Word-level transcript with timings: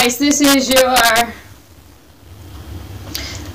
Christ. 0.00 0.18
This 0.18 0.40
is 0.40 0.70
your 0.70 0.94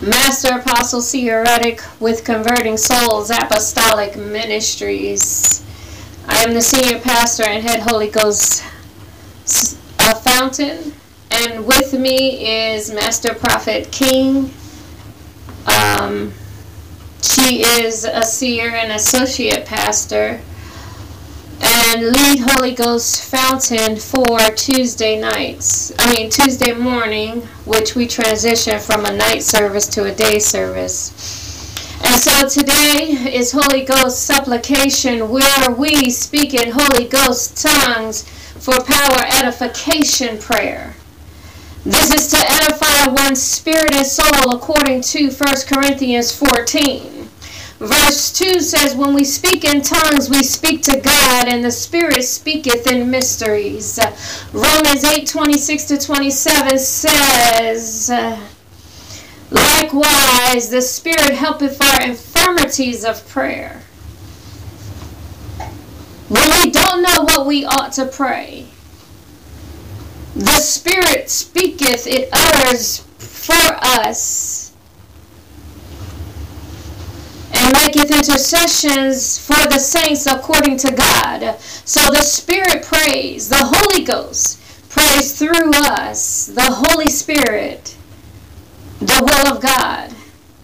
Master 0.07 0.59
Apostle 0.59 1.01
Seer 1.01 1.41
Reddick 1.41 1.81
with 1.99 2.23
Converting 2.23 2.77
Souls 2.77 3.31
Apostolic 3.31 4.15
Ministries. 4.15 5.65
I 6.27 6.43
am 6.43 6.53
the 6.53 6.61
senior 6.61 6.99
pastor 6.99 7.45
and 7.45 7.67
head 7.67 7.79
Holy 7.79 8.09
Ghost 8.11 8.63
uh, 9.97 10.13
fountain, 10.13 10.93
and 11.31 11.65
with 11.65 11.93
me 11.93 12.73
is 12.73 12.93
Master 12.93 13.33
Prophet 13.33 13.91
King. 13.91 14.51
Um, 15.65 16.31
she 17.23 17.63
is 17.63 18.05
a 18.05 18.21
seer 18.21 18.69
and 18.69 18.91
associate 18.91 19.65
pastor 19.65 20.39
and 21.87 22.07
lead 22.07 22.39
Holy 22.39 22.73
Ghost 22.73 23.23
fountain 23.23 23.95
for 23.95 24.37
Tuesday 24.55 25.19
nights. 25.19 25.93
I 25.99 26.13
mean, 26.13 26.29
Tuesday 26.31 26.73
morning, 26.73 27.41
which 27.65 27.95
we 27.95 28.07
transition 28.07 28.79
from 28.79 29.05
a 29.05 29.15
night 29.15 29.43
service 29.43 29.87
to 29.89 30.05
a 30.05 30.15
day 30.15 30.39
service. 30.39 31.11
And 32.03 32.21
so 32.21 32.47
today 32.49 33.31
is 33.33 33.51
Holy 33.51 33.85
Ghost 33.85 34.23
supplication 34.25 35.29
where 35.29 35.71
we 35.71 36.09
speak 36.09 36.55
in 36.55 36.71
Holy 36.73 37.05
Ghost 37.07 37.61
tongues 37.61 38.23
for 38.23 38.73
power 38.83 39.21
edification 39.39 40.39
prayer. 40.39 40.95
This 41.85 42.11
is 42.11 42.27
to 42.31 42.37
edify 42.37 43.23
one's 43.23 43.41
spirit 43.41 43.93
and 43.93 44.07
soul 44.07 44.55
according 44.55 45.01
to 45.01 45.29
1 45.29 45.55
Corinthians 45.67 46.31
14. 46.35 47.29
Verse 47.79 48.31
2 48.31 48.61
says, 48.61 48.95
When 48.95 49.13
we 49.13 49.25
speak 49.25 49.65
in 49.65 49.81
tongues, 49.81 50.29
we 50.29 50.43
speak 50.43 50.81
to 50.83 50.99
God, 50.99 51.47
and 51.49 51.63
the 51.63 51.71
Spirit 51.71 52.23
speaketh 52.23 52.87
in 52.87 53.11
mysteries. 53.11 53.99
Romans 54.53 55.03
8 55.03 55.27
26 55.27 55.83
to 55.85 55.97
27 55.97 56.79
says, 56.79 58.09
Likewise, 59.51 60.69
the 60.69 60.81
Spirit 60.81 61.35
helpeth 61.35 61.81
our 61.81 62.01
infirmities 62.01 63.03
of 63.03 63.27
prayer. 63.27 63.81
When 66.29 66.63
we 66.63 66.71
don't 66.71 67.01
know 67.01 67.23
what 67.23 67.45
we 67.45 67.65
ought 67.65 67.91
to 67.93 68.05
pray, 68.05 68.67
the 70.33 70.59
Spirit 70.59 71.29
speaketh, 71.29 72.07
it 72.07 72.29
utters 72.31 72.99
for 73.19 73.77
us 73.81 74.64
and 77.65 77.73
maketh 77.73 78.11
intercessions 78.11 79.39
for 79.39 79.67
the 79.69 79.79
saints 79.79 80.27
according 80.27 80.77
to 80.77 80.93
God. 80.93 81.59
So 81.59 81.99
the 82.11 82.21
Spirit 82.21 82.83
prays, 82.83 83.49
the 83.49 83.57
Holy 83.59 84.05
Ghost 84.05 84.61
prays 84.89 85.37
through 85.37 85.71
us, 85.73 86.45
the 86.47 86.61
Holy 86.61 87.07
Spirit, 87.07 87.97
the 88.99 89.19
will 89.19 89.55
of 89.55 89.61
God. 89.63 90.13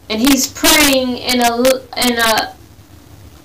And 0.09 0.21
he's 0.21 0.51
praying 0.51 1.18
in 1.18 1.42
a 1.42 1.57
in 2.06 2.19
a 2.19 2.56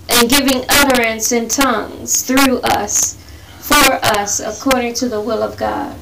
and 0.09 0.29
giving 0.29 0.65
utterance 0.69 1.33
in 1.33 1.49
tongues 1.49 2.23
through 2.23 2.59
us, 2.61 3.15
for 3.59 3.95
us, 4.05 4.41
according 4.41 4.95
to 4.95 5.09
the 5.09 5.21
will 5.21 5.43
of 5.43 5.57
God. 5.57 5.97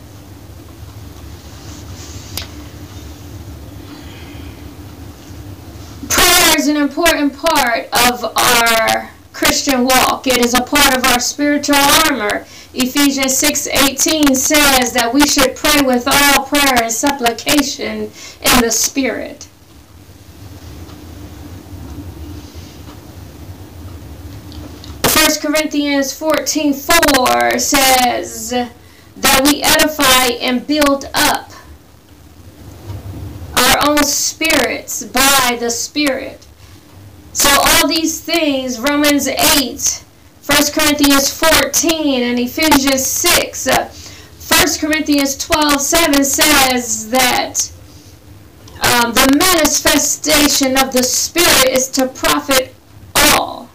Is 6.56 6.68
an 6.68 6.76
important 6.76 7.36
part 7.36 7.88
of 8.08 8.24
our 8.24 9.10
Christian 9.32 9.84
walk. 9.84 10.26
It 10.26 10.38
is 10.38 10.54
a 10.54 10.62
part 10.62 10.96
of 10.96 11.04
our 11.04 11.18
spiritual 11.18 11.76
armor. 11.76 12.46
Ephesians 12.72 13.36
6:18 13.36 14.34
says 14.36 14.92
that 14.92 15.12
we 15.12 15.26
should 15.26 15.56
pray 15.56 15.80
with 15.82 16.06
all 16.06 16.44
prayer 16.44 16.84
and 16.84 16.92
supplication 16.92 18.10
in 18.40 18.60
the 18.60 18.70
Spirit. 18.70 19.46
First 25.02 25.40
Corinthians 25.40 26.12
14:4 26.12 27.58
says 27.58 28.50
that 28.50 29.40
we 29.44 29.62
edify 29.62 30.26
and 30.40 30.66
build 30.66 31.08
up 31.14 31.50
our 33.56 33.88
own 33.88 34.04
spirits 34.04 35.02
by 35.04 35.56
the 35.58 35.70
Spirit. 35.70 36.43
So 37.34 37.50
all 37.50 37.88
these 37.88 38.20
things, 38.20 38.78
Romans 38.78 39.26
8, 39.26 40.04
1 40.46 40.62
Corinthians 40.72 41.36
14, 41.36 42.22
and 42.22 42.38
Ephesians 42.38 43.04
6, 43.04 43.66
uh, 43.66 43.92
1 44.48 44.78
Corinthians 44.78 45.36
12, 45.38 45.80
7 45.80 46.24
says 46.24 47.10
that 47.10 47.72
um, 48.82 49.12
the 49.12 49.36
manifestation 49.36 50.78
of 50.78 50.92
the 50.92 51.02
Spirit 51.02 51.70
is 51.70 51.88
to 51.88 52.06
profit 52.06 52.72
all. 53.14 53.68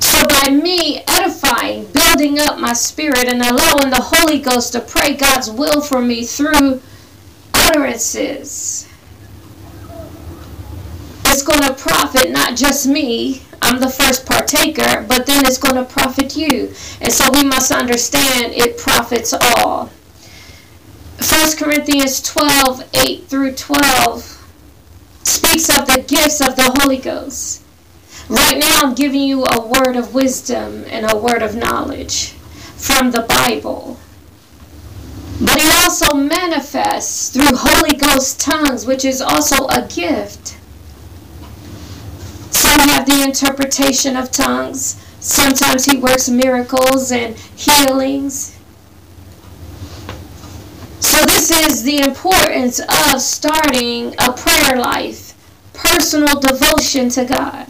So 0.00 0.26
by 0.26 0.50
me 0.50 1.02
edifying, 1.08 1.86
building 1.92 2.38
up 2.38 2.58
my 2.58 2.74
spirit, 2.74 3.28
and 3.28 3.40
allowing 3.40 3.88
the 3.88 4.12
Holy 4.12 4.40
Ghost 4.40 4.72
to 4.72 4.80
pray 4.80 5.14
God's 5.14 5.50
will 5.50 5.80
for 5.80 6.02
me 6.02 6.24
through 6.24 6.82
utterances, 7.54 8.86
it's 11.28 11.42
going 11.42 11.62
to 11.62 11.74
profit 11.74 12.30
not 12.30 12.56
just 12.56 12.86
me, 12.86 13.42
I'm 13.60 13.80
the 13.80 13.90
first 13.90 14.26
partaker, 14.26 15.04
but 15.08 15.26
then 15.26 15.44
it's 15.46 15.58
going 15.58 15.74
to 15.74 15.84
profit 15.84 16.36
you. 16.36 16.72
And 17.00 17.12
so 17.12 17.30
we 17.32 17.44
must 17.44 17.70
understand 17.70 18.52
it 18.54 18.78
profits 18.78 19.32
all. 19.32 19.90
1 21.18 21.56
Corinthians 21.56 22.22
12, 22.22 22.90
8 22.94 23.24
through 23.26 23.54
12 23.54 24.34
speaks 25.24 25.68
of 25.68 25.86
the 25.86 26.04
gifts 26.06 26.40
of 26.40 26.54
the 26.56 26.78
Holy 26.80 26.98
Ghost. 26.98 27.62
Right 28.28 28.58
now, 28.58 28.80
I'm 28.82 28.94
giving 28.94 29.22
you 29.22 29.44
a 29.44 29.66
word 29.66 29.96
of 29.96 30.14
wisdom 30.14 30.84
and 30.88 31.10
a 31.10 31.16
word 31.16 31.42
of 31.42 31.56
knowledge 31.56 32.32
from 32.76 33.10
the 33.10 33.22
Bible. 33.22 33.98
But 35.40 35.56
it 35.56 35.84
also 35.84 36.14
manifests 36.14 37.30
through 37.30 37.56
Holy 37.56 37.96
Ghost 37.96 38.40
tongues, 38.40 38.86
which 38.86 39.04
is 39.04 39.20
also 39.20 39.66
a 39.68 39.86
gift. 39.88 40.57
Some 42.50 42.80
have 42.88 43.06
the 43.06 43.22
interpretation 43.24 44.16
of 44.16 44.30
tongues. 44.30 45.04
Sometimes 45.20 45.84
he 45.84 45.98
works 45.98 46.28
miracles 46.28 47.12
and 47.12 47.36
healings. 47.36 48.58
So 51.00 51.24
this 51.24 51.50
is 51.50 51.82
the 51.82 52.00
importance 52.00 52.80
of 52.80 53.20
starting 53.20 54.14
a 54.18 54.32
prayer 54.32 54.78
life, 54.78 55.34
personal 55.72 56.40
devotion 56.40 57.08
to 57.10 57.24
God. 57.24 57.66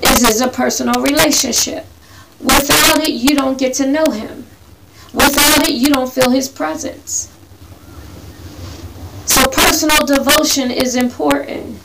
This 0.00 0.28
is 0.28 0.40
a 0.40 0.48
personal 0.48 1.02
relationship. 1.02 1.86
Without 2.40 3.00
it, 3.00 3.12
you 3.12 3.34
don't 3.36 3.58
get 3.58 3.74
to 3.74 3.86
know 3.86 4.04
him. 4.10 4.46
Without 5.12 5.68
it, 5.68 5.74
you 5.74 5.88
don't 5.88 6.12
feel 6.12 6.30
his 6.30 6.48
presence. 6.48 7.30
So 9.26 9.46
personal 9.48 10.06
devotion 10.06 10.70
is 10.70 10.96
important. 10.96 11.78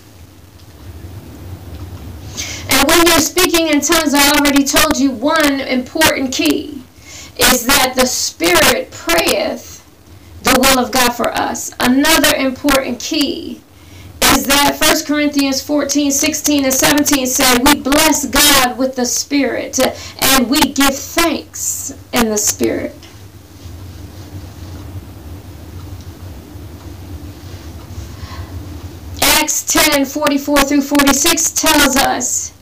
And 2.69 2.87
when 2.87 3.05
you're 3.05 3.14
speaking 3.25 3.67
in 3.67 3.81
tongues, 3.81 4.13
I 4.13 4.31
already 4.37 4.63
told 4.63 4.97
you 4.97 5.11
one 5.11 5.59
important 5.59 6.33
key 6.33 6.81
is 7.37 7.65
that 7.65 7.93
the 7.95 8.05
Spirit 8.05 8.91
prayeth 8.91 9.83
the 10.43 10.59
will 10.59 10.83
of 10.83 10.91
God 10.91 11.11
for 11.11 11.29
us. 11.33 11.73
Another 11.79 12.35
important 12.35 12.99
key 12.99 13.61
is 14.21 14.45
that 14.45 14.77
1 14.79 15.05
Corinthians 15.05 15.61
14, 15.61 16.11
16, 16.11 16.65
and 16.65 16.73
17 16.73 17.27
say 17.27 17.57
we 17.63 17.75
bless 17.81 18.25
God 18.27 18.77
with 18.77 18.95
the 18.95 19.05
Spirit 19.05 19.79
and 20.19 20.49
we 20.49 20.61
give 20.61 20.95
thanks 20.95 21.93
in 22.13 22.29
the 22.29 22.37
Spirit. 22.37 22.95
Acts 29.21 29.65
10 29.65 30.05
44 30.05 30.57
through 30.63 30.81
46 30.81 31.51
tells 31.51 31.95
us 31.97 32.54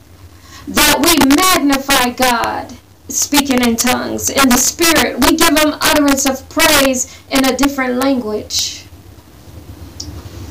that 0.67 0.98
we 1.00 1.36
magnify 1.36 2.12
God 2.12 2.74
speaking 3.10 3.62
in 3.62 3.75
tongues. 3.75 4.29
In 4.29 4.50
the 4.50 4.58
Spirit, 4.58 5.20
we 5.25 5.36
give 5.36 5.50
Him 5.50 5.74
utterance 5.82 6.25
of 6.25 6.48
praise 6.50 7.20
in 7.29 7.46
a 7.46 7.55
different 7.55 7.96
language. 7.96 8.86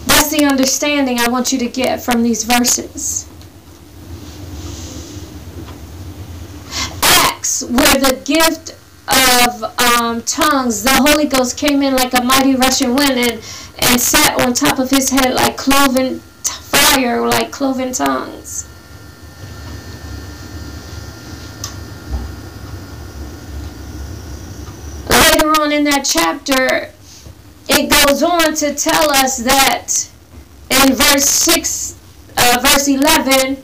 That's 0.07 0.31
the 0.31 0.45
understanding 0.45 1.19
I 1.19 1.29
want 1.29 1.53
you 1.53 1.59
to 1.61 1.69
get 1.69 2.03
from 2.03 2.23
these 2.23 2.45
verses. 2.45 3.29
Acts, 7.03 7.63
where 7.65 7.99
the 7.99 8.23
gift 8.25 8.77
of 9.09 9.63
um, 9.81 10.23
tongues, 10.23 10.83
the 10.83 10.93
Holy 10.93 11.27
Ghost 11.27 11.59
came 11.59 11.83
in 11.83 11.95
like 11.97 12.15
a 12.15 12.23
mighty 12.23 12.55
rushing 12.55 12.95
wind 12.95 13.19
and 13.19 13.43
and 13.79 14.01
sat 14.01 14.41
on 14.41 14.55
top 14.55 14.79
of 14.79 14.91
his 14.91 15.11
head 15.11 15.35
like 15.35 15.57
cloven 15.57 16.21
fire, 16.21 17.27
like 17.27 17.51
cloven 17.51 17.93
tongues. 17.93 18.67
On 25.59 25.71
in 25.71 25.85
that 25.85 26.05
chapter, 26.05 26.91
it 27.69 27.91
goes 27.91 28.23
on 28.23 28.55
to 28.55 28.75
tell 28.75 29.11
us 29.11 29.37
that 29.39 30.09
in 30.71 30.95
verse 30.95 31.25
6, 31.25 31.99
uh, 32.39 32.59
verse 32.63 32.89
11, 32.89 33.63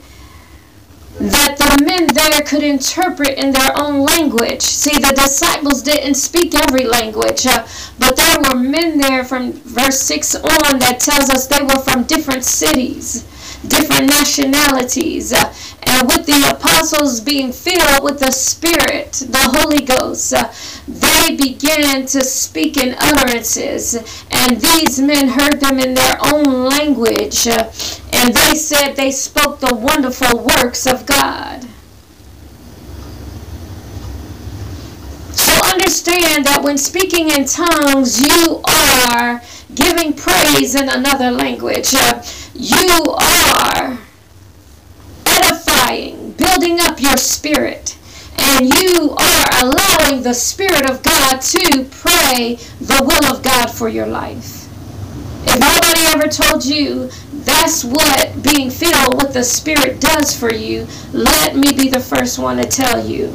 that 1.19 1.57
the 1.57 1.85
men 1.85 2.07
there 2.07 2.43
could 2.43 2.63
interpret 2.63 3.39
in 3.39 3.53
their 3.53 3.71
own 3.77 4.05
language. 4.05 4.63
See, 4.63 4.99
the 4.99 5.15
disciples 5.15 5.83
didn't 5.83 6.15
speak 6.15 6.55
every 6.55 6.85
language, 6.85 7.47
uh, 7.47 7.67
but 7.99 8.17
there 8.17 8.37
were 8.41 8.59
men 8.59 8.99
there 8.99 9.25
from 9.25 9.53
verse 9.53 10.01
6 10.01 10.37
on 10.37 10.79
that 10.79 11.01
tells 11.01 11.31
us 11.31 11.47
they 11.47 11.63
were 11.63 11.83
from 11.83 12.05
different 12.05 12.45
cities, 12.45 13.25
different 13.67 14.09
nationalities. 14.09 15.33
Uh, 15.33 15.53
and 15.83 16.07
with 16.09 16.27
the 16.27 16.55
apostles 16.55 17.21
being 17.21 17.53
filled 17.53 18.05
with 18.05 18.21
the 18.21 18.31
Spirit, 18.31 19.13
the 19.13 19.59
Holy 19.59 19.85
Ghost, 19.85 20.33
uh, 20.33 20.53
they 20.87 21.37
began 21.37 22.07
to 22.07 22.23
speak 22.23 22.77
in 22.77 22.95
utterances. 22.99 23.95
And 24.31 24.61
these 24.61 25.01
men 25.01 25.29
heard 25.29 25.61
them 25.61 25.79
in 25.79 25.95
their 25.95 26.19
own 26.33 26.69
language. 26.69 27.47
Uh, 27.47 27.71
and 28.13 28.35
they 28.35 28.55
said 28.55 28.93
they 28.93 29.11
spoke 29.11 29.61
the 29.61 29.75
wonderful 29.75 30.39
works 30.39 30.87
of 30.87 31.07
God. 31.07 31.65
So 35.33 35.53
understand 35.71 36.45
that 36.47 36.61
when 36.63 36.77
speaking 36.77 37.31
in 37.31 37.45
tongues, 37.45 38.21
you 38.21 38.61
are 39.21 39.41
giving 39.75 40.13
praise 40.13 40.75
in 40.75 40.89
another 40.89 41.31
language. 41.31 41.95
Uh, 41.95 42.23
you 42.59 43.05
are 43.15 43.99
edifying, 45.25 46.33
building 46.33 46.81
up 46.81 47.01
your 47.01 47.17
spirit. 47.17 47.97
And 48.37 48.73
you 48.75 49.11
are 49.11 49.47
allowing 49.63 50.23
the 50.23 50.35
Spirit 50.35 50.89
of 50.91 51.03
God 51.03 51.41
to 51.41 51.85
pray 51.91 52.55
the 52.81 53.03
will 53.05 53.33
of 53.33 53.43
God 53.43 53.67
for 53.67 53.89
your 53.89 54.07
life. 54.07 54.67
If 55.45 55.59
nobody 55.61 56.01
ever 56.07 56.29
told 56.29 56.65
you 56.65 57.11
that's 57.45 57.85
what 57.85 58.43
being 58.43 58.71
filled 58.71 59.23
with 59.23 59.33
the 59.33 59.45
Spirit 59.45 60.01
does 60.01 60.37
for 60.37 60.53
you, 60.53 60.87
let 61.13 61.57
me 61.57 61.73
be 61.73 61.89
the 61.89 62.01
first 62.01 62.39
one 62.39 62.57
to 62.57 62.65
tell 62.65 63.05
you. 63.07 63.27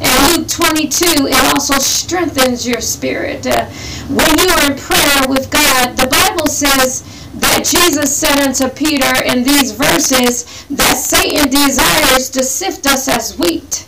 In 0.00 0.36
Luke 0.36 0.48
22, 0.48 1.26
it 1.26 1.54
also 1.54 1.74
strengthens 1.74 2.66
your 2.66 2.80
spirit. 2.80 3.46
Uh, 3.46 3.66
when 4.08 4.38
you 4.38 4.48
are 4.48 4.70
in 4.70 4.78
prayer 4.78 5.28
with 5.28 5.50
God, 5.50 5.96
the 5.96 6.06
Bible 6.06 6.46
says 6.46 7.19
that 7.34 7.64
Jesus 7.64 8.16
said 8.16 8.40
unto 8.40 8.68
Peter 8.68 9.24
in 9.24 9.44
these 9.44 9.72
verses 9.72 10.64
that 10.68 10.96
Satan 10.96 11.48
desires 11.48 12.28
to 12.30 12.42
sift 12.42 12.86
us 12.86 13.08
as 13.08 13.38
wheat. 13.38 13.86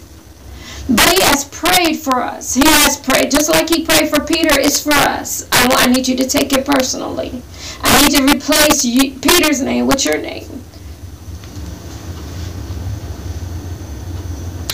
But 0.88 1.08
he 1.14 1.22
has 1.22 1.44
prayed 1.44 1.96
for 1.96 2.22
us. 2.22 2.54
He 2.54 2.62
has 2.64 2.99
prayed. 2.99 3.30
Just 3.30 3.49
like 3.49 3.68
he 3.68 3.84
prayed 3.84 4.11
for 4.11 4.25
Peter, 4.25 4.50
it's 4.52 4.82
for 4.82 4.92
us. 4.92 5.49
I, 5.52 5.68
I 5.78 5.87
need 5.87 6.06
you 6.08 6.16
to 6.16 6.28
take 6.28 6.52
it 6.52 6.66
personally. 6.66 7.42
I 7.82 8.02
need 8.02 8.16
to 8.16 8.25
replace 8.25 8.84
you, 8.84 9.12
Peter's 9.20 9.62
name 9.62 9.87
with 9.87 10.04
your 10.04 10.18
name. 10.18 10.49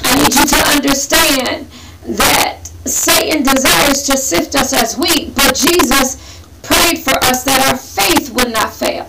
I 0.03 0.23
need 0.23 0.35
you 0.35 0.47
to 0.47 0.69
understand 0.69 1.67
that 2.07 2.67
Satan 2.85 3.43
desires 3.43 4.03
to 4.05 4.17
sift 4.17 4.55
us 4.55 4.73
as 4.73 4.97
wheat, 4.97 5.35
but 5.35 5.55
Jesus 5.55 6.28
prayed 6.79 6.99
for 6.99 7.17
us 7.25 7.45
that 7.45 7.67
our 7.69 7.77
faith 7.77 8.31
would 8.35 8.53
not 8.53 8.73
fail. 8.73 9.07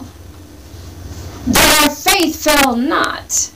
That 1.48 1.84
our 1.84 1.90
faith 1.90 2.44
fell 2.44 2.76
not 2.76 3.52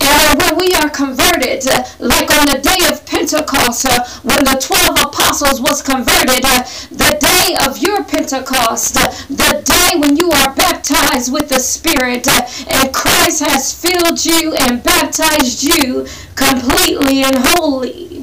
And 0.00 0.40
when 0.40 0.58
we 0.58 0.74
are 0.74 0.88
converted, 0.88 1.64
like 1.98 2.30
on 2.30 2.46
the 2.46 2.60
day 2.62 2.86
of 2.90 3.04
Pentecost, 3.04 3.86
uh, 3.86 4.04
when 4.22 4.44
the 4.44 4.56
12 4.60 4.98
apostles 5.02 5.60
was 5.60 5.82
converted, 5.82 6.44
uh, 6.44 6.62
the 6.90 7.18
day 7.20 7.56
of 7.66 7.78
your 7.78 8.02
Pentecost, 8.04 8.96
uh, 8.96 9.10
the 9.28 9.62
day 9.64 9.98
when 9.98 10.16
you 10.16 10.30
are 10.30 10.54
baptized 10.54 11.32
with 11.32 11.48
the 11.48 11.60
Spirit, 11.60 12.26
and 12.68 12.94
Christ 12.94 13.40
has 13.44 13.74
filled 13.74 14.24
you 14.24 14.54
and 14.54 14.82
baptized 14.82 15.62
you 15.62 16.06
completely 16.34 17.22
and 17.22 17.36
wholly. 17.38 18.19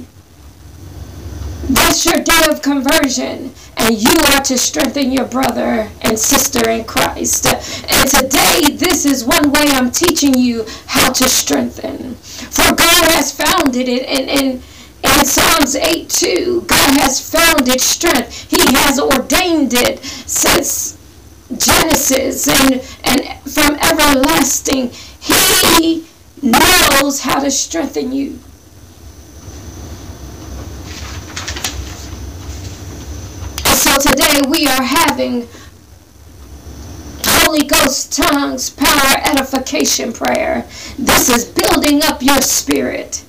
That's 1.70 2.06
your 2.06 2.24
day 2.24 2.44
of 2.50 2.62
conversion 2.62 3.54
and 3.76 4.02
you 4.02 4.16
are 4.34 4.42
to 4.44 4.58
strengthen 4.58 5.12
your 5.12 5.26
brother 5.26 5.90
and 6.02 6.18
sister 6.18 6.70
in 6.70 6.86
Christ. 6.86 7.46
And 7.46 8.10
today, 8.10 8.76
this 8.76 9.06
is 9.06 9.26
one 9.26 9.52
way 9.52 9.66
I'm 9.72 9.92
teaching 9.92 10.34
you 10.34 10.66
how 10.86 11.12
to 11.12 11.28
strengthen. 11.28 12.16
For 12.16 12.74
God 12.74 13.12
has 13.12 13.36
founded 13.36 13.90
it 13.90 14.04
in, 14.04 14.30
in 14.30 14.62
Psalms 15.26 15.76
8 15.76 16.10
2. 16.10 16.64
God 16.68 17.00
has 17.02 17.30
founded 17.30 17.82
strength. 17.82 18.50
He 18.50 18.62
has 18.78 18.98
ordained 18.98 19.74
it 19.74 20.02
since 20.04 20.98
Genesis 21.50 22.48
and, 22.48 22.82
and 23.04 23.42
from 23.42 23.76
everlasting. 23.76 24.92
He 25.20 26.06
knows 26.42 27.22
how 27.22 27.42
to 27.42 27.52
strengthen 27.52 28.14
you. 28.14 28.40
Today 34.00 34.42
we 34.48 34.68
are 34.68 34.84
having 34.84 35.48
Holy 37.26 37.64
Ghost 37.64 38.14
tongues 38.14 38.70
power 38.70 39.22
edification 39.26 40.14
prayer. 40.14 40.64
This 41.00 41.30
is 41.30 41.46
building 41.46 42.04
up 42.04 42.22
your 42.22 42.42
spirit. 42.42 43.24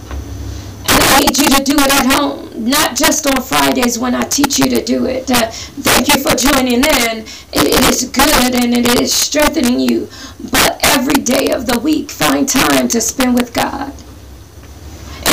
And 0.00 1.02
I 1.02 1.20
need 1.20 1.38
you 1.38 1.48
to 1.50 1.62
do 1.62 1.74
it 1.76 1.94
at 1.94 2.12
home, 2.12 2.68
not 2.68 2.96
just 2.96 3.26
on 3.26 3.40
Fridays 3.42 3.98
when 3.98 4.14
I 4.14 4.22
teach 4.22 4.58
you 4.58 4.68
to 4.70 4.84
do 4.84 5.06
it. 5.06 5.30
Uh, 5.30 5.50
thank 5.50 6.08
you 6.08 6.20
for 6.20 6.34
joining 6.34 6.78
in. 6.78 7.18
It, 7.18 7.26
it 7.52 7.88
is 7.88 8.08
good 8.08 8.54
and 8.54 8.76
it 8.76 9.00
is 9.00 9.12
strengthening 9.12 9.78
you. 9.78 10.08
But 10.50 10.80
every 10.82 11.22
day 11.22 11.52
of 11.52 11.66
the 11.66 11.78
week, 11.78 12.10
find 12.10 12.48
time 12.48 12.88
to 12.88 13.00
spend 13.00 13.34
with 13.34 13.54
God 13.54 13.92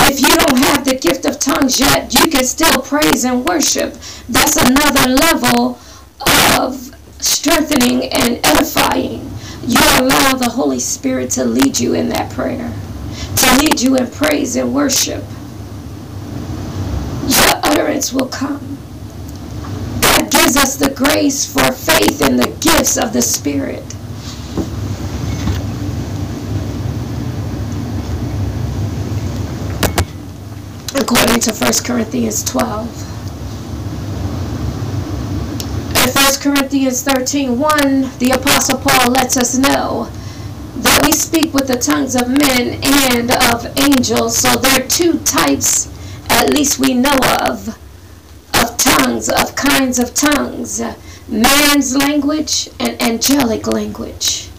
if 0.10 0.22
you 0.22 0.36
don't 0.36 0.58
have 0.58 0.86
the 0.86 0.96
gift 0.96 1.26
of 1.26 1.40
tongues 1.40 1.80
yet, 1.80 2.12
you 2.16 2.32
can 2.32 2.44
still 2.44 2.82
praise 2.82 3.26
and 3.26 3.46
worship. 3.46 3.94
That's 4.28 4.56
another 4.56 5.08
level 5.08 5.78
of 6.58 6.96
strengthening 7.20 8.06
and 8.12 8.40
edifying. 8.44 9.30
You 9.68 9.80
allow 10.00 10.34
the 10.34 10.50
Holy 10.50 10.80
Spirit 10.80 11.30
to 11.32 11.46
lead 11.46 11.80
you 11.80 11.94
in 11.94 12.10
that 12.10 12.32
prayer, 12.32 12.74
to 13.36 13.58
lead 13.60 13.80
you 13.80 13.98
in 13.98 14.10
praise 14.10 14.56
and 14.56 14.74
worship. 14.74 15.24
Your 17.28 17.54
utterance 17.64 18.12
will 18.12 18.30
come. 18.30 18.80
God 20.02 20.32
gives 20.32 20.58
us 20.58 20.76
the 20.76 20.90
grace 20.90 21.46
for 21.46 21.72
faith 21.72 22.28
in 22.28 22.38
the 22.38 22.50
gifts 22.62 22.98
of 22.98 23.14
the 23.14 23.22
Spirit. 23.22 23.84
To 31.42 31.54
1 31.54 31.72
Corinthians 31.86 32.44
12. 32.44 32.88
In 35.90 36.10
1 36.14 36.34
Corinthians 36.42 37.04
13 37.04 37.58
1, 37.60 38.02
the 38.20 38.32
Apostle 38.32 38.78
Paul 38.80 39.12
lets 39.12 39.38
us 39.38 39.58
know 39.58 40.10
that 40.78 41.02
we 41.06 41.12
speak 41.12 41.54
with 41.54 41.68
the 41.68 41.78
tongues 41.78 42.16
of 42.16 42.28
men 42.28 42.80
and 42.84 43.32
of 43.54 43.66
angels. 43.78 44.38
So 44.38 44.56
there 44.56 44.82
are 44.82 44.88
two 44.88 45.20
types, 45.20 45.88
at 46.30 46.54
least 46.54 46.80
we 46.80 46.94
know 46.94 47.18
of, 47.42 47.70
of 48.54 48.78
tongues, 48.78 49.30
of 49.30 49.56
kinds 49.56 50.00
of 50.00 50.14
tongues 50.14 50.82
man's 51.30 51.96
language 51.96 52.70
and 52.80 53.00
angelic 53.02 53.68
language. 53.68 54.50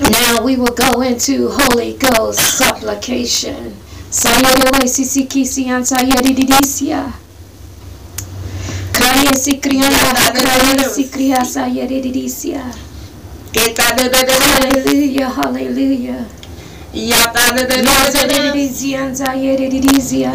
Now 0.00 0.42
we 0.42 0.56
will 0.56 0.74
go 0.74 1.00
into 1.00 1.48
Holy 1.50 1.96
Ghost 1.96 2.58
supplication. 2.58 3.74
Sayalewa 4.16 4.80
sisikisian 4.88 5.84
sayadidisia. 5.84 7.04
Kaya 8.92 9.32
sikriana 9.36 9.98
kaya 10.32 10.88
sikria 10.88 11.44
sayadidisia. 11.44 12.64
Hallelujah, 13.76 15.28
hallelujah. 15.36 16.24
Yazadidisian 16.96 19.12
sayadidisia. 19.16 20.32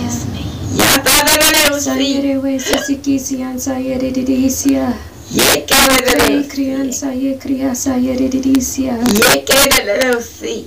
Sayere 1.81 2.39
we 2.43 2.59
sisikisian 2.59 3.59
sayere 3.59 4.11
didisia. 4.11 4.93
Yekelele 5.31 6.43
krian 6.49 6.93
saye 6.93 7.35
kriya 7.39 7.75
sayere 7.75 8.29
didisia. 8.29 8.93
Yekelele 8.93 10.23
si. 10.23 10.65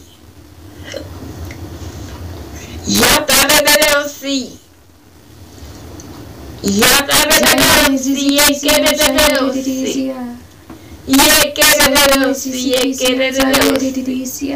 Yatalele 2.87 4.09
si. 4.19 4.49
Yatalele 6.63 7.97
si. 7.97 8.35
Yekelele 8.35 9.53
si. 9.63 10.11
Yekelele 11.07 12.35
si. 12.35 12.71
Yekelele 12.71 14.25
si. 14.25 14.55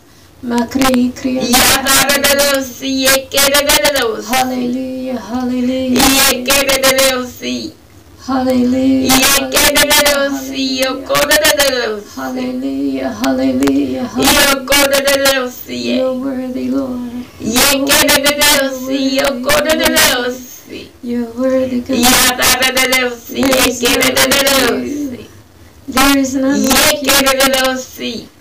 Makri 0.43 1.13
Kriya. 1.13 1.43
Yaharados, 1.53 2.81
Yekeredos. 2.81 4.25
Hallelujah, 4.25 5.21
hallelujah. 5.21 6.01
Yekeredos. 6.33 7.45
Hallelujah. 8.25 9.13
Yekeredos, 9.21 10.49
Yokoredos. 10.49 12.03
Hallelujah, 12.15 13.13
hallelujah. 13.21 14.09
Yokoredos. 14.17 15.69
You're 15.69 16.13
worthy, 16.17 16.69
Lord. 16.69 17.11
Yekeredos, 17.39 18.89
Yokoredos. 18.89 20.37
You're 21.03 21.29
worthy, 21.37 21.81
God. 21.81 22.01
Yaharados, 22.01 23.29
Yekeredos. 23.29 24.89
There 25.87 26.17
is 26.17 26.33
none 26.33 26.65
like 26.65 27.03
you. 27.03 27.11
Yekeredos. 27.13 28.40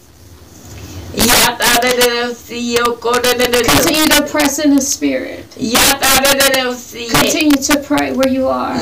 Yatarereusi. 1.16 2.74
Yokorerereusi. 2.74 3.68
Continue 3.68 4.06
to 4.08 4.22
press 4.32 4.58
in 4.58 4.74
the 4.74 4.80
spirit. 4.82 5.44
Continue 7.10 7.56
to 7.68 7.78
pray 7.80 8.12
where 8.12 8.28
you 8.32 8.48
are. 8.48 8.74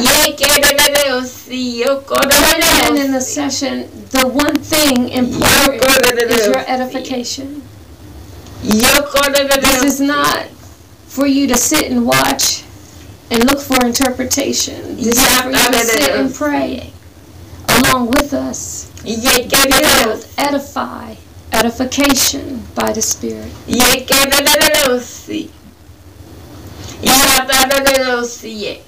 And 2.87 2.99
in 2.99 3.13
the 3.13 3.21
session, 3.21 3.89
the 4.11 4.27
one 4.29 4.57
thing 4.59 5.09
important 5.11 6.19
is 6.31 6.47
your 6.47 6.65
edification. 6.69 7.63
This 8.63 9.83
is 9.85 10.01
not 10.01 10.47
for 11.07 11.27
you 11.27 11.47
to 11.49 11.57
sit 11.57 11.91
and 11.91 12.05
watch 12.07 12.65
and 13.31 13.45
look 13.45 13.61
for 13.61 13.85
interpretation. 13.87 14.97
This 14.97 15.17
is 15.19 15.41
for 15.41 15.49
you 15.51 15.57
to 15.57 15.79
sit 15.79 16.11
and 16.17 16.35
pray 16.35 16.93
along 17.69 18.09
with 18.09 18.35
us. 18.35 18.91
Build, 19.03 19.19
Yekerereusi. 19.19 20.35
edify, 20.39 21.15
edification 21.53 22.63
by 22.75 22.93
the 22.93 23.01
Spirit. 23.01 23.51
Yekerereusi. 23.67 25.51
Yatarereusi. 27.03 28.83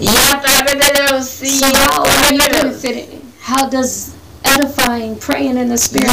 Yatarereusi. 0.00 1.46
So 1.46 1.66
how 1.74 2.02
are 2.04 2.32
you 2.32 2.40
benefiting? 2.40 3.32
How 3.40 3.68
does 3.68 4.14
edifying, 4.44 5.16
praying 5.16 5.56
in 5.56 5.68
the 5.68 5.78
Spirit. 5.78 6.10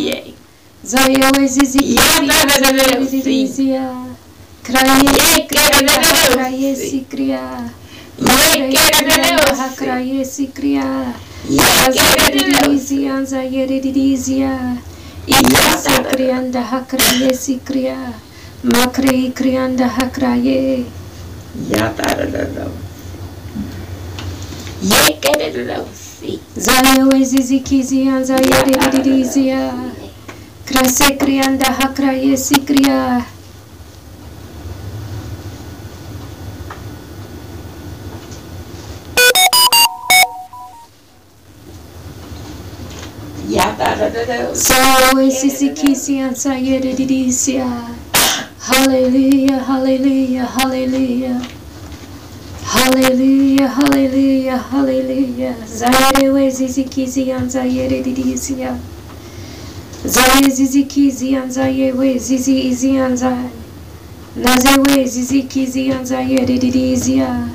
Zayere 0.83 1.27
we 1.39 1.47
zizikizi. 1.47 1.95
Yatarereusi. 1.95 3.19
Zayere 3.23 3.49
Kraye 4.63 5.09
Yekerereusi. 5.13 5.15
kraye 5.15 5.15
sikriya. 5.15 5.37
Yekerereusi. 5.37 6.33
Kraye 6.33 6.75
sikriya. 6.75 7.43
Krianda 16.11 16.61
hakraye 16.61 17.33
sikriya. 17.33 17.97
Makre 18.63 19.31
krianda 19.35 19.87
hakraye. 19.87 20.83
Yatarereusi. 21.69 22.71
Yekerereusi. 24.83 26.39
Zayewe 26.57 27.23
zizikizi 27.23 28.09
anza 28.09 28.39
dizia. 29.03 29.73
Krase 30.65 31.11
krianda 31.15 31.65
hakraye 31.65 32.37
sikriya. 32.37 33.21
Dizia. 47.07 47.65
Hallelujah, 48.59 49.59
hallelujah, 49.63 50.45
hallelujah. 50.45 51.41
Hallelujah, 52.65 53.67
hallelujah, 53.69 54.57
hallelujah. 54.71 55.55
Zayewe 55.65 56.49
zizikizi 56.49 57.31
anza 57.31 57.63
yere 57.63 58.01
dizia. 58.03 58.75
Zaye 60.05 60.49
zizikizi 60.49 61.35
anza 61.35 61.67
yewe 61.67 62.17
zizi 62.17 62.59
izi 62.67 62.97
anza. 62.97 63.37
Nazewe 64.35 65.05
zizikizi 65.05 65.91
anza 65.91 66.21
yere 66.21 66.57
dizia. 66.57 67.47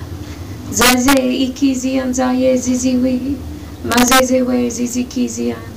Zaze 0.70 1.36
ikizi 1.36 1.98
anza 1.98 2.32
ye 2.32 2.56
ziziwi. 2.56 3.36
Mazezewe 3.84 4.70
zizikizi 4.70 5.52
an. 5.52 5.71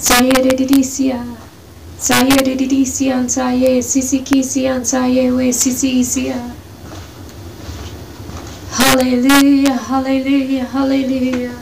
Sayere 0.00 0.54
dizia. 0.56 1.24
Sayere 1.98 2.54
dizia 2.56 3.16
anza 3.16 3.50
ye 3.52 3.82
sisikisi 3.82 4.66
anza 4.68 5.06
yewe 5.06 5.52
sisi 5.52 5.98
isia. 6.00 6.36
Hallelujah, 8.70 9.78
hallelujah, 9.88 10.66
hallelujah. 10.72 11.52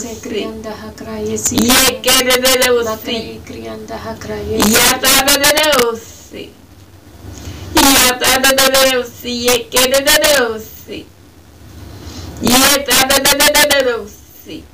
Zikizi 0.00 0.48
anza 3.68 3.96
entrada 8.12 8.52
da 8.52 8.68
Deus, 8.68 9.08
e 9.24 9.48
a 9.48 9.58
queda 9.64 10.00
da 10.00 10.18
Deus, 10.18 10.64
e 10.88 11.04
a 12.42 12.78
entrada 12.78 13.20
da 13.20 13.32
Deus, 13.78 14.12
e 14.46 14.64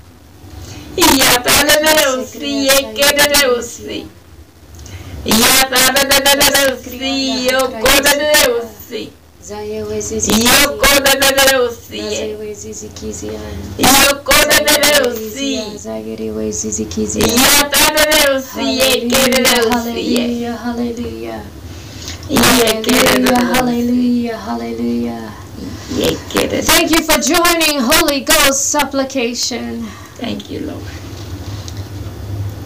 a 0.96 1.36
entrada 1.36 1.80
da 1.80 1.92
Deus, 1.92 2.34
e 2.34 2.70
a 2.70 2.92
queda 2.92 3.28
da 3.28 3.40
Deus, 3.40 3.78
e 5.24 5.32
a 5.32 5.60
entrada 5.62 6.04
Deus, 6.30 6.86
e 6.86 7.50
a 7.50 7.68
coda 7.68 8.00
da 8.02 8.32
Deus. 8.32 8.64
e 10.38 10.68
coda 10.76 11.16
da 11.16 11.30
Delusie. 11.30 11.90
Io 13.78 14.22
coda 14.22 14.60
da 14.60 14.76
e 15.66 15.76
Io 17.24 17.68
tada 17.70 18.04
Delusie. 18.10 19.06
Che 19.08 19.28
Delusie. 19.42 19.70
Hallelujah. 19.72 20.56
Hallelujah. 20.62 21.59
Hallelujah, 22.38 23.36
hallelujah, 23.44 24.36
hallelujah. 24.36 25.34
Thank 25.90 26.90
you 26.92 27.02
for 27.02 27.20
joining 27.20 27.80
Holy 27.80 28.20
Ghost 28.20 28.70
supplication. 28.70 29.82
Thank 30.16 30.50
you, 30.50 30.60
Lord. 30.60 30.82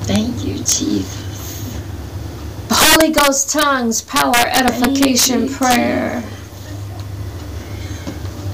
Thank 0.07 0.45
you, 0.45 0.57
Jesus. 0.59 1.25
Holy 2.71 3.11
Ghost 3.13 3.51
tongues, 3.51 4.03
power, 4.03 4.35
edification, 4.37 5.45
you, 5.45 5.51
prayer. 5.55 6.23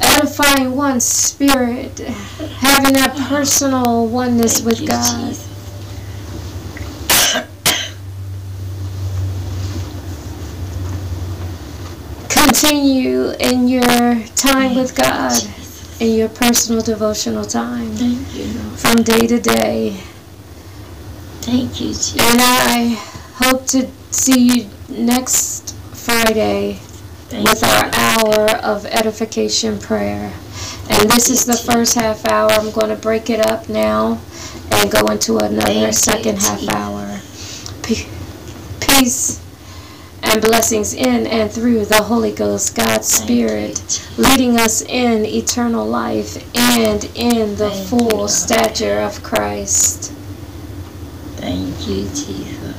Edifying 0.02 0.76
one 0.76 1.00
spirit, 1.00 1.98
having 1.98 2.94
that 2.94 3.16
personal 3.28 4.06
oneness 4.06 4.58
Thank 4.60 4.66
with 4.66 4.80
you, 4.82 4.86
God. 4.88 5.28
Jesus. 5.28 5.49
Continue 12.50 13.30
in 13.38 13.68
your 13.68 14.24
time 14.34 14.74
with 14.74 14.96
God, 14.96 15.40
in 16.00 16.16
your 16.18 16.28
personal 16.28 16.82
devotional 16.82 17.44
time. 17.44 17.92
Thank 17.92 18.34
you, 18.34 18.48
From 18.76 19.04
day 19.04 19.28
to 19.28 19.38
day. 19.40 20.00
Thank 21.42 21.80
you, 21.80 21.90
Jesus. 21.90 22.16
And 22.16 22.40
I 22.42 22.98
hope 23.36 23.66
to 23.68 23.88
see 24.10 24.40
you 24.40 24.70
next 24.88 25.76
Friday 25.94 26.80
Thank 27.28 27.48
with 27.48 27.62
you. 27.62 27.68
our 27.68 27.88
hour 27.94 28.56
of 28.56 28.84
edification 28.84 29.78
prayer. 29.78 30.32
And 30.90 31.08
this 31.08 31.30
is 31.30 31.44
the 31.44 31.56
first 31.56 31.94
half 31.94 32.26
hour. 32.26 32.50
I'm 32.50 32.72
going 32.72 32.88
to 32.88 33.00
break 33.00 33.30
it 33.30 33.46
up 33.46 33.68
now 33.68 34.20
and 34.72 34.90
go 34.90 35.06
into 35.06 35.38
another 35.38 35.92
Thank 35.92 35.94
second 35.94 36.38
half 36.38 36.68
hour. 36.68 37.20
Peace 38.80 39.40
and 40.22 40.42
blessings 40.42 40.94
in 40.94 41.26
and 41.26 41.50
through 41.50 41.84
the 41.86 42.02
Holy 42.02 42.32
Ghost, 42.32 42.76
God's 42.76 43.08
Spirit, 43.08 44.08
leading 44.18 44.56
us 44.56 44.82
in 44.82 45.24
eternal 45.24 45.86
life 45.86 46.36
and 46.56 47.04
in 47.14 47.56
the 47.56 47.70
Thank 47.70 47.88
full 47.88 48.22
you, 48.22 48.28
stature 48.28 49.00
of 49.00 49.22
Christ. 49.22 50.12
Thank 51.36 51.88
you, 51.88 52.04
Jesus. 52.04 52.76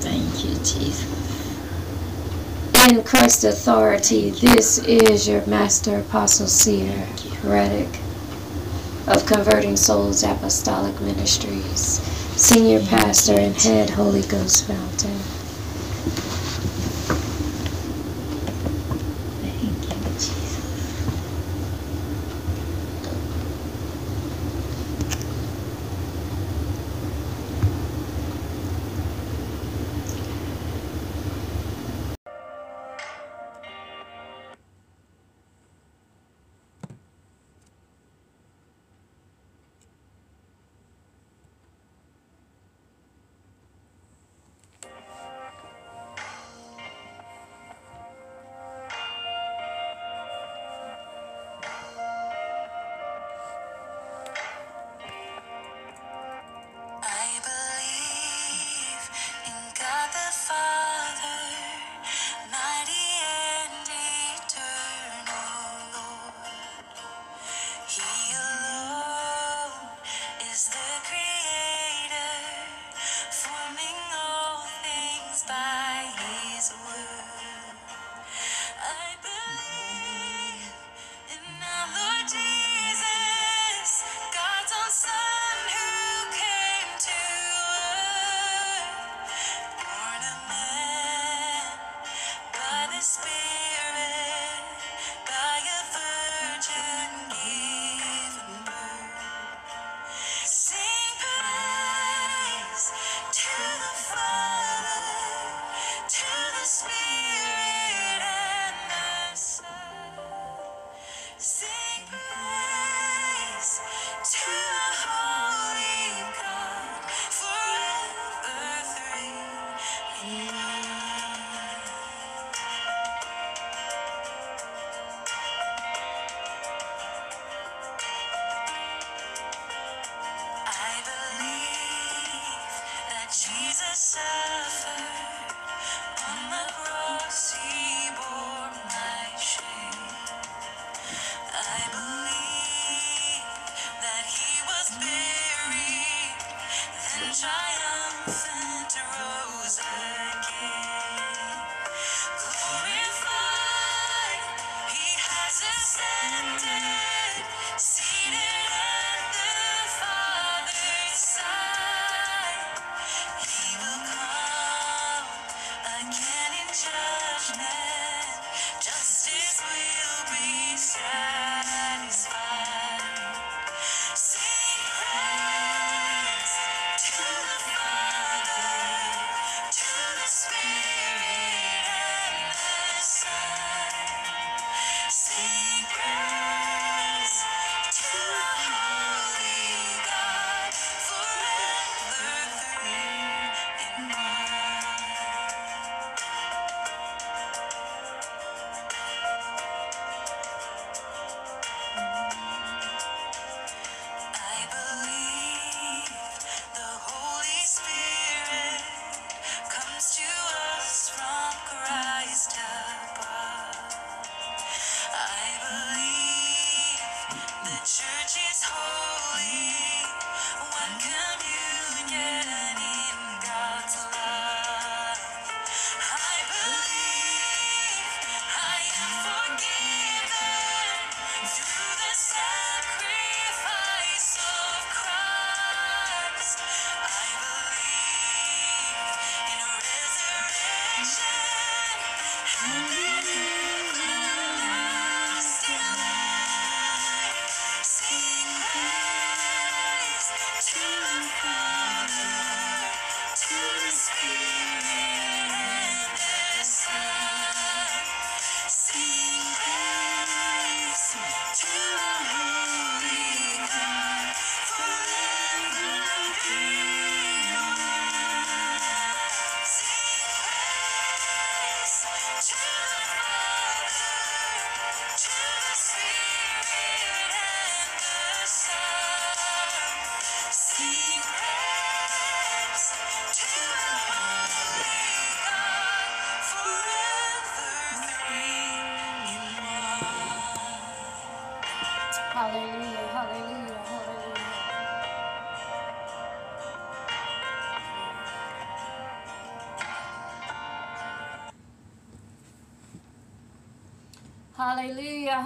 Thank 0.00 0.44
you, 0.44 0.54
Jesus. 0.64 1.16
In 2.88 3.02
Christ's 3.02 3.44
authority, 3.44 4.30
this 4.30 4.78
is 4.78 5.26
your 5.26 5.44
Master 5.46 5.98
Apostle 5.98 6.46
Seer 6.46 7.08
Reddick 7.42 8.00
of 9.08 9.26
Converting 9.26 9.76
Souls 9.76 10.22
Apostolic 10.22 11.00
Ministries, 11.00 12.00
Senior 12.36 12.80
Pastor 12.80 13.32
and 13.32 13.56
Head 13.56 13.88
Holy 13.88 14.20
Ghost 14.20 14.66
Fountain. 14.66 15.35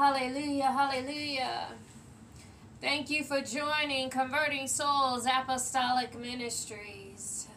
Hallelujah, 0.00 0.72
hallelujah. 0.72 1.66
Thank 2.80 3.10
you 3.10 3.22
for 3.22 3.42
joining 3.42 4.08
Converting 4.08 4.66
Souls 4.66 5.26
Apostolic 5.26 6.18
Ministries. 6.18 7.48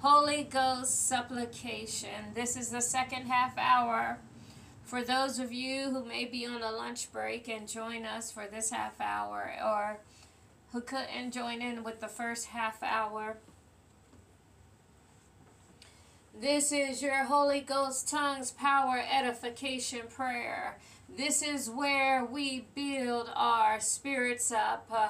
Holy 0.00 0.42
Ghost 0.42 1.08
Supplication. 1.08 2.34
This 2.34 2.58
is 2.58 2.68
the 2.68 2.82
second 2.82 3.28
half 3.28 3.56
hour. 3.56 4.18
For 4.84 5.02
those 5.02 5.38
of 5.38 5.50
you 5.50 5.88
who 5.88 6.04
may 6.04 6.26
be 6.26 6.44
on 6.44 6.60
a 6.60 6.70
lunch 6.70 7.10
break 7.10 7.48
and 7.48 7.66
join 7.66 8.04
us 8.04 8.30
for 8.30 8.46
this 8.46 8.68
half 8.68 9.00
hour, 9.00 9.50
or 9.64 10.00
who 10.72 10.82
couldn't 10.82 11.32
join 11.32 11.62
in 11.62 11.84
with 11.84 12.00
the 12.00 12.08
first 12.08 12.48
half 12.48 12.82
hour, 12.82 13.38
this 16.38 16.70
is 16.70 17.00
your 17.00 17.24
Holy 17.24 17.60
Ghost 17.60 18.10
Tongues 18.10 18.50
Power 18.50 19.02
Edification 19.10 20.02
Prayer. 20.10 20.76
This 21.08 21.42
is 21.42 21.70
where 21.70 22.24
we 22.24 22.66
build 22.74 23.30
our 23.34 23.80
spirits 23.80 24.52
up 24.52 24.86
uh, 24.92 25.08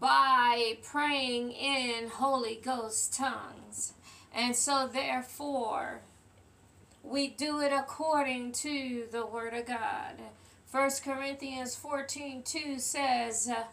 by 0.00 0.78
praying 0.82 1.52
in 1.52 2.08
Holy 2.08 2.60
Ghost 2.62 3.14
tongues. 3.14 3.94
And 4.34 4.54
so, 4.54 4.88
therefore, 4.92 6.00
we 7.02 7.28
do 7.28 7.60
it 7.60 7.72
according 7.72 8.52
to 8.52 9.06
the 9.10 9.26
Word 9.26 9.54
of 9.54 9.66
God. 9.66 10.14
1 10.70 10.90
Corinthians 11.04 11.74
14 11.74 12.42
2 12.42 12.78
says, 12.78 13.48
uh, 13.48 13.64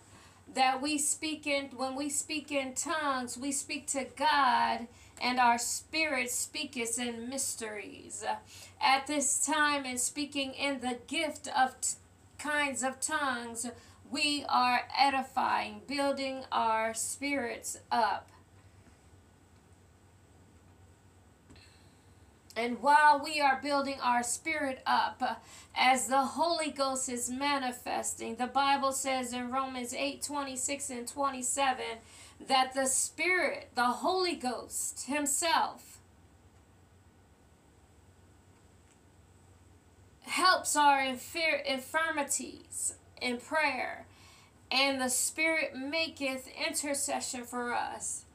that 0.53 0.81
we 0.81 0.97
speak 0.97 1.45
in 1.45 1.65
when 1.75 1.95
we 1.95 2.09
speak 2.09 2.51
in 2.51 2.73
tongues 2.73 3.37
we 3.37 3.51
speak 3.51 3.87
to 3.87 4.05
god 4.15 4.87
and 5.21 5.39
our 5.39 5.57
spirit 5.57 6.31
speaketh 6.31 6.99
in 6.99 7.29
mysteries. 7.29 8.23
At 8.81 9.07
this 9.07 9.45
time 9.45 9.85
in 9.85 9.97
speaking 9.97 10.53
in 10.53 10.79
the 10.79 10.97
gift 11.07 11.47
of 11.57 11.75
kinds 12.37 12.83
of 12.83 12.99
tongues 12.99 13.67
we 14.09 14.43
are 14.49 14.81
edifying 14.97 15.81
building 15.87 16.43
our 16.51 16.93
spirits 16.93 17.77
up. 17.91 18.29
And 22.55 22.81
while 22.81 23.21
we 23.23 23.39
are 23.39 23.59
building 23.61 23.99
our 24.03 24.21
spirit 24.21 24.81
up, 24.85 25.41
as 25.75 26.07
the 26.07 26.21
Holy 26.21 26.71
Ghost 26.71 27.07
is 27.07 27.29
manifesting, 27.29 28.35
the 28.35 28.47
Bible 28.47 28.91
says 28.91 29.31
in 29.31 29.49
Romans 29.49 29.93
8 29.93 30.21
26 30.21 30.89
and 30.89 31.07
27 31.07 31.85
that 32.47 32.73
the 32.73 32.85
Spirit, 32.85 33.69
the 33.75 33.85
Holy 33.85 34.35
Ghost 34.35 35.05
Himself, 35.05 35.99
helps 40.21 40.75
our 40.75 40.99
infir- 40.99 41.65
infirmities 41.65 42.95
in 43.21 43.37
prayer, 43.37 44.05
and 44.71 45.01
the 45.01 45.09
Spirit 45.09 45.75
maketh 45.75 46.47
intercession 46.67 47.43
for 47.43 47.73
us. 47.73 48.25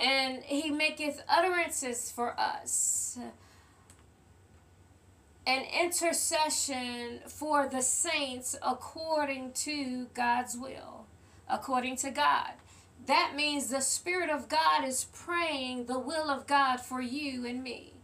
and 0.00 0.42
he 0.44 0.70
maketh 0.70 1.22
utterances 1.28 2.10
for 2.10 2.38
us 2.40 3.18
an 5.50 5.64
intercession 5.82 7.18
for 7.26 7.68
the 7.68 7.82
saints 7.82 8.54
according 8.64 9.50
to 9.52 10.06
God's 10.14 10.56
will, 10.56 11.06
according 11.48 11.96
to 11.96 12.12
God. 12.12 12.52
That 13.06 13.32
means 13.34 13.68
the 13.68 13.80
Spirit 13.80 14.30
of 14.30 14.48
God 14.48 14.84
is 14.84 15.06
praying 15.12 15.86
the 15.86 15.98
will 15.98 16.30
of 16.30 16.46
God 16.46 16.76
for 16.76 17.00
you 17.00 17.44
and 17.44 17.64
me. 17.64 17.94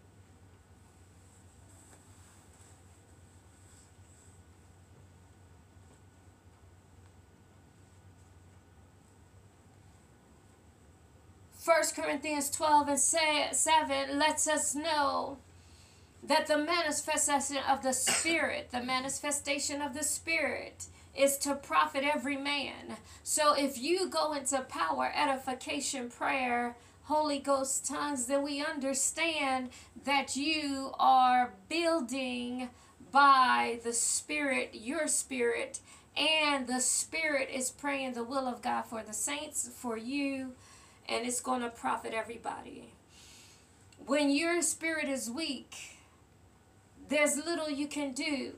First 11.54 11.94
Corinthians 11.94 12.50
12 12.50 12.88
and 12.88 12.98
7 12.98 14.18
lets 14.18 14.48
us 14.48 14.74
know 14.74 15.38
that 16.26 16.46
the 16.46 16.58
manifestation 16.58 17.58
of 17.68 17.82
the 17.82 17.92
Spirit, 17.92 18.70
the 18.72 18.82
manifestation 18.82 19.80
of 19.80 19.94
the 19.94 20.02
Spirit, 20.02 20.86
is 21.14 21.38
to 21.38 21.54
profit 21.54 22.04
every 22.04 22.36
man. 22.36 22.96
So 23.22 23.54
if 23.54 23.78
you 23.78 24.08
go 24.08 24.32
into 24.32 24.60
power, 24.62 25.12
edification, 25.14 26.10
prayer, 26.10 26.76
Holy 27.04 27.38
Ghost 27.38 27.86
tongues, 27.86 28.26
then 28.26 28.42
we 28.42 28.60
understand 28.64 29.70
that 30.04 30.36
you 30.36 30.92
are 30.98 31.54
building 31.68 32.70
by 33.12 33.78
the 33.84 33.92
Spirit, 33.92 34.70
your 34.74 35.06
Spirit, 35.06 35.78
and 36.16 36.66
the 36.66 36.80
Spirit 36.80 37.48
is 37.52 37.70
praying 37.70 38.14
the 38.14 38.24
will 38.24 38.48
of 38.48 38.60
God 38.60 38.82
for 38.82 39.02
the 39.02 39.14
saints, 39.14 39.70
for 39.74 39.96
you, 39.96 40.54
and 41.08 41.24
it's 41.24 41.40
going 41.40 41.62
to 41.62 41.68
profit 41.68 42.12
everybody. 42.12 42.92
When 44.04 44.30
your 44.30 44.60
spirit 44.62 45.08
is 45.08 45.30
weak, 45.30 45.95
there's 47.08 47.36
little 47.36 47.70
you 47.70 47.86
can 47.86 48.12
do 48.12 48.52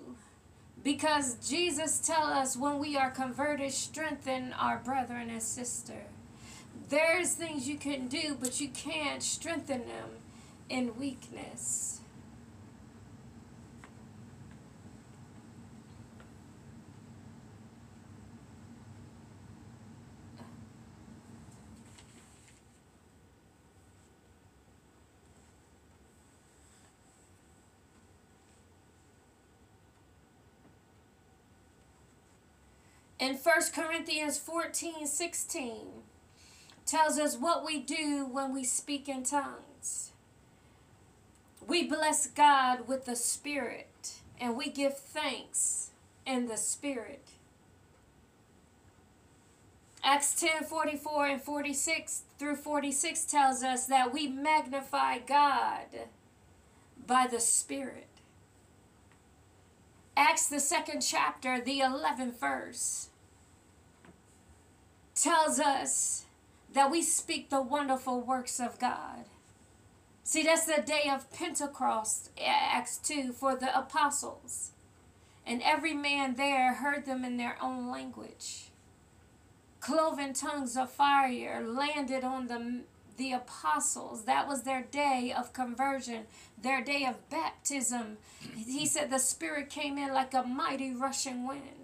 because 0.83 1.37
Jesus 1.49 1.99
tell 1.99 2.25
us 2.25 2.57
when 2.57 2.79
we 2.79 2.97
are 2.97 3.11
converted 3.11 3.73
strengthen 3.73 4.53
our 4.55 4.79
brethren 4.79 5.31
and 5.31 5.43
sister. 5.43 6.07
There's 6.89 7.33
things 7.35 7.69
you 7.69 7.77
can 7.77 8.09
do 8.09 8.37
but 8.41 8.61
you 8.61 8.69
can't 8.69 9.23
strengthen 9.23 9.81
them 9.81 10.11
in 10.69 10.97
weakness. 10.97 11.98
In 33.19 33.35
1 33.35 33.55
Corinthians 33.75 34.39
14 34.39 35.07
16 35.07 35.77
tells 36.87 37.19
us 37.19 37.37
what 37.37 37.65
we 37.65 37.81
do 37.81 38.27
when 38.31 38.55
we 38.55 38.65
speak 38.65 39.09
in 39.09 39.23
tongues. 39.23 40.13
We 41.67 41.87
bless 41.87 42.27
God 42.27 42.89
with 42.89 43.05
the 43.05 43.17
Spirit 43.17 44.15
and 44.41 44.57
we 44.57 44.71
give 44.71 44.97
thanks 44.97 45.91
in 46.25 46.47
the 46.47 46.57
Spirit. 46.57 47.29
Acts 50.03 50.41
10 50.41 50.65
44 50.65 51.27
and 51.27 51.43
46 51.43 52.23
through 52.39 52.57
46 52.57 53.25
tells 53.25 53.63
us 53.63 53.87
that 53.87 54.13
we 54.13 54.29
magnify 54.29 55.19
God 55.19 56.07
by 57.07 57.27
the 57.27 57.41
Spirit. 57.41 58.07
Acts, 60.17 60.49
the 60.49 60.59
second 60.59 61.01
chapter, 61.01 61.61
the 61.61 61.79
11th 61.79 62.41
verse, 62.41 63.08
tells 65.23 65.59
us 65.59 66.27
that 66.73 66.91
we 66.91 67.03
speak 67.03 67.51
the 67.51 67.63
wonderful 67.63 68.21
works 68.21 68.61
of 68.61 68.79
God. 68.79 69.25
See, 70.23 70.43
that's 70.43 70.67
the 70.67 70.83
day 70.83 71.11
of 71.11 71.33
Pentecost, 71.33 72.31
Acts 72.39 72.99
2, 72.99 73.33
for 73.33 73.57
the 73.57 73.77
apostles. 73.77 74.73
And 75.47 75.63
every 75.63 75.95
man 75.95 76.35
there 76.35 76.75
heard 76.75 77.07
them 77.07 77.25
in 77.25 77.39
their 77.39 77.57
own 77.63 77.91
language. 77.91 78.67
Cloven 79.81 80.35
tongues 80.35 80.77
of 80.77 80.91
fire 80.91 81.65
landed 81.67 82.25
on 82.25 82.49
the 82.49 82.83
the 83.17 83.33
apostles. 83.33 84.25
That 84.25 84.47
was 84.47 84.63
their 84.63 84.83
day 84.83 85.35
of 85.37 85.53
conversion, 85.53 86.27
their 86.61 86.83
day 86.83 87.05
of 87.05 87.29
baptism. 87.29 88.19
He 88.55 88.87
said 88.87 89.11
the 89.11 89.19
Spirit 89.19 89.71
came 89.71 89.99
in 89.99 90.13
like 90.15 90.35
a 90.35 90.45
mighty 90.45 90.93
rushing 90.93 91.47
wind. 91.47 91.78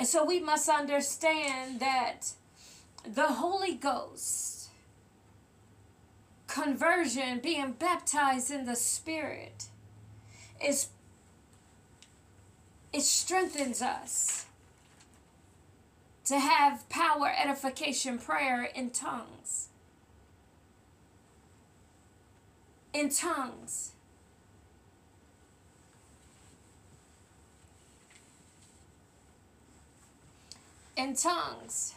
And 0.00 0.08
so 0.08 0.24
we 0.24 0.40
must 0.40 0.66
understand 0.66 1.78
that 1.80 2.32
the 3.04 3.34
Holy 3.34 3.74
Ghost, 3.74 4.70
conversion, 6.46 7.38
being 7.40 7.72
baptized 7.72 8.50
in 8.50 8.64
the 8.64 8.76
Spirit, 8.76 9.66
is 10.64 10.88
it 12.94 13.02
strengthens 13.02 13.82
us 13.82 14.46
to 16.24 16.38
have 16.38 16.88
power, 16.88 17.30
edification, 17.38 18.18
prayer 18.18 18.64
in 18.64 18.88
tongues. 18.88 19.68
in 22.94 23.10
tongues. 23.10 23.92
In 31.00 31.14
tongues. 31.14 31.94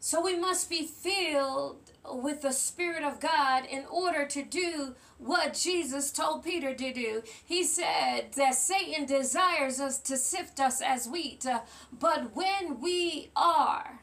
So 0.00 0.20
we 0.20 0.36
must 0.36 0.68
be 0.68 0.82
filled 0.84 1.76
with 2.12 2.40
the 2.42 2.50
Spirit 2.50 3.04
of 3.04 3.20
God 3.20 3.66
in 3.66 3.84
order 3.88 4.26
to 4.26 4.42
do 4.42 4.96
what 5.18 5.54
Jesus 5.54 6.10
told 6.10 6.42
Peter 6.42 6.74
to 6.74 6.92
do. 6.92 7.22
He 7.44 7.62
said 7.62 8.32
that 8.32 8.56
Satan 8.56 9.06
desires 9.06 9.78
us 9.78 9.98
to 10.00 10.16
sift 10.16 10.58
us 10.58 10.82
as 10.82 11.06
wheat, 11.06 11.46
uh, 11.46 11.60
but 11.96 12.34
when 12.34 12.80
we 12.80 13.30
are 13.36 14.00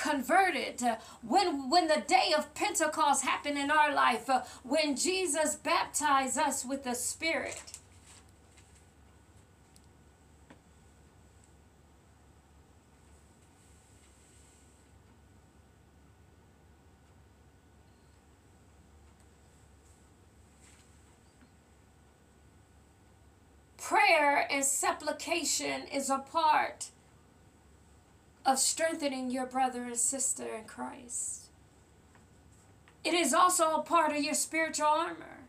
converted 0.00 0.82
uh, 0.82 0.96
when 1.26 1.68
when 1.68 1.88
the 1.88 2.02
day 2.06 2.32
of 2.36 2.52
pentecost 2.54 3.24
happened 3.24 3.58
in 3.58 3.70
our 3.70 3.94
life 3.94 4.30
uh, 4.30 4.42
when 4.62 4.96
jesus 4.96 5.56
baptized 5.56 6.38
us 6.38 6.64
with 6.64 6.84
the 6.84 6.94
spirit. 6.94 7.60
Prayer 23.76 24.46
and 24.50 24.64
supplication 24.64 25.82
is 25.92 26.10
a 26.10 26.18
part 26.18 26.90
of 28.44 28.58
strengthening 28.58 29.30
your 29.30 29.46
brother 29.46 29.82
and 29.82 29.96
sister 29.96 30.44
in 30.44 30.64
Christ. 30.64 31.46
It 33.04 33.14
is 33.14 33.32
also 33.32 33.76
a 33.76 33.82
part 33.82 34.12
of 34.12 34.22
your 34.22 34.34
spiritual 34.34 34.86
armor. 34.86 35.40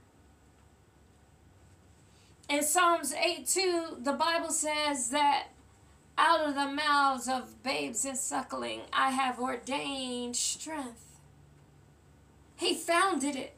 In 2.50 2.64
Psalms 2.64 3.14
8 3.14 3.48
2, 3.48 3.98
the 4.02 4.14
Bible 4.14 4.52
says 4.52 5.10
that 5.10 5.48
out 6.18 6.48
of 6.48 6.56
the 6.56 6.68
mouths 6.68 7.28
of 7.28 7.64
babes 7.64 8.06
and 8.06 8.18
suckling, 8.18 8.82
I 8.92 9.12
have 9.12 9.40
ordained 9.40 10.36
strength. 10.36 11.20
He 12.56 12.76
founded 12.76 13.36
it. 13.36 13.56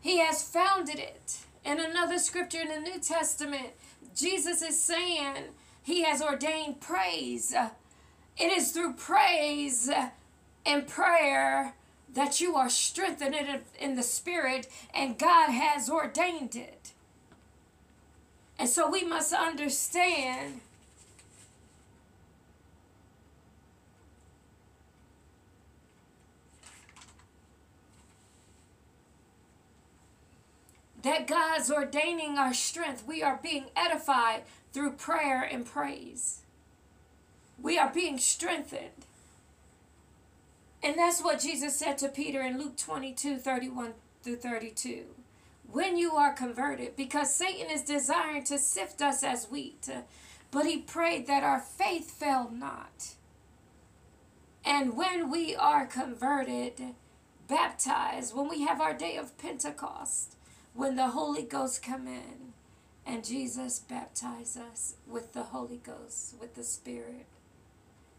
He 0.00 0.18
has 0.18 0.42
founded 0.42 0.98
it. 0.98 1.38
In 1.64 1.78
another 1.78 2.18
scripture 2.18 2.60
in 2.60 2.68
the 2.68 2.80
New 2.80 2.98
Testament, 2.98 3.68
Jesus 4.14 4.60
is 4.62 4.80
saying 4.80 5.36
he 5.82 6.02
has 6.04 6.22
ordained 6.22 6.80
praise. 6.80 7.54
It 8.38 8.52
is 8.52 8.72
through 8.72 8.94
praise 8.94 9.90
and 10.64 10.86
prayer 10.86 11.74
that 12.12 12.40
you 12.40 12.56
are 12.56 12.68
strengthened 12.68 13.36
in 13.78 13.94
the 13.94 14.02
spirit, 14.02 14.68
and 14.92 15.18
God 15.18 15.50
has 15.50 15.88
ordained 15.88 16.56
it. 16.56 16.92
And 18.58 18.68
so 18.68 18.90
we 18.90 19.04
must 19.04 19.32
understand 19.32 20.60
that 31.02 31.26
God's 31.26 31.70
ordaining 31.70 32.36
our 32.36 32.52
strength. 32.52 33.04
We 33.06 33.22
are 33.22 33.40
being 33.42 33.66
edified 33.74 34.42
through 34.72 34.92
prayer 34.92 35.42
and 35.42 35.66
praise. 35.66 36.40
We 37.60 37.78
are 37.78 37.92
being 37.92 38.18
strengthened. 38.18 39.06
And 40.82 40.96
that's 40.96 41.22
what 41.22 41.40
Jesus 41.40 41.76
said 41.76 41.98
to 41.98 42.08
Peter 42.08 42.40
in 42.40 42.58
Luke 42.58 42.76
22 42.76 43.36
31 43.36 43.92
through 44.22 44.36
32. 44.36 45.04
When 45.70 45.96
you 45.96 46.12
are 46.12 46.32
converted, 46.32 46.96
because 46.96 47.34
Satan 47.34 47.70
is 47.70 47.82
desiring 47.82 48.44
to 48.44 48.58
sift 48.58 49.02
us 49.02 49.22
as 49.22 49.50
wheat, 49.50 49.88
but 50.50 50.66
he 50.66 50.78
prayed 50.78 51.26
that 51.26 51.44
our 51.44 51.60
faith 51.60 52.10
fail 52.10 52.50
not. 52.52 53.14
And 54.64 54.96
when 54.96 55.30
we 55.30 55.54
are 55.54 55.86
converted, 55.86 56.94
baptized, 57.46 58.34
when 58.34 58.48
we 58.48 58.62
have 58.62 58.80
our 58.80 58.94
day 58.94 59.16
of 59.16 59.38
Pentecost, 59.38 60.36
when 60.74 60.96
the 60.96 61.08
Holy 61.08 61.42
Ghost 61.42 61.82
come 61.82 62.06
in 62.06 62.49
and 63.10 63.24
Jesus 63.24 63.80
baptize 63.80 64.56
us 64.56 64.94
with 65.04 65.32
the 65.32 65.42
Holy 65.42 65.78
Ghost, 65.78 66.36
with 66.40 66.54
the 66.54 66.62
Spirit. 66.62 67.26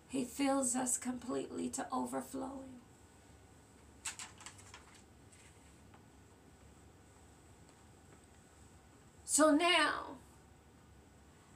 He 0.09 0.25
fills 0.25 0.75
us 0.75 0.97
completely 0.97 1.69
to 1.69 1.87
overflowing. 1.93 2.81
So 9.23 9.55
now, 9.55 10.17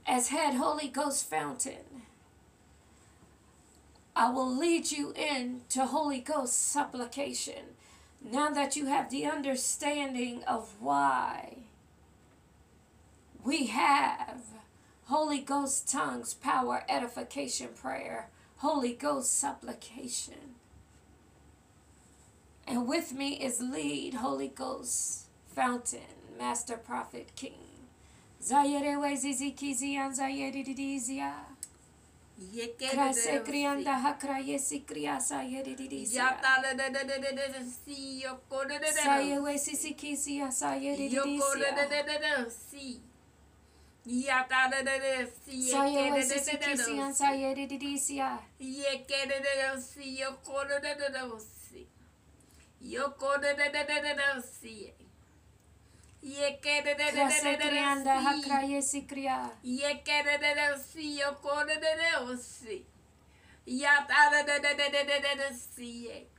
as 0.07 0.29
head 0.29 0.53
Holy 0.53 0.87
Ghost 0.87 1.29
fountain, 1.29 2.03
I 4.15 4.29
will 4.29 4.49
lead 4.49 4.93
you 4.93 5.11
into 5.11 5.85
Holy 5.85 6.21
Ghost 6.21 6.53
supplication 6.53 7.75
now 8.23 8.49
that 8.51 8.77
you 8.77 8.85
have 8.85 9.09
the 9.09 9.25
understanding 9.25 10.41
of 10.47 10.75
why 10.79 11.64
we 13.45 13.67
have 13.67 14.41
Holy 15.05 15.39
Ghost 15.39 15.87
tongues, 15.91 16.33
power, 16.33 16.83
edification, 16.89 17.69
prayer, 17.79 18.29
Holy 18.57 18.93
Ghost 18.93 19.37
supplication. 19.37 20.55
And 22.67 22.87
with 22.87 23.13
me 23.13 23.33
is 23.35 23.61
lead 23.61 24.15
Holy 24.15 24.47
Ghost 24.47 25.27
fountain, 25.55 26.01
Master 26.39 26.75
Prophet 26.77 27.35
King. 27.35 27.53
Krase 32.91 33.39
krianda 33.45 33.93
hakra 33.99 34.39
yesi 34.39 34.79
kriasa 34.81 35.43
de 44.71 44.83
de 60.17 60.37
de 60.39 60.55
de 60.55 60.77
si 60.85 61.19
yoko 61.19 61.65
de 61.67 61.75
de 61.79 61.95
de 65.89 66.34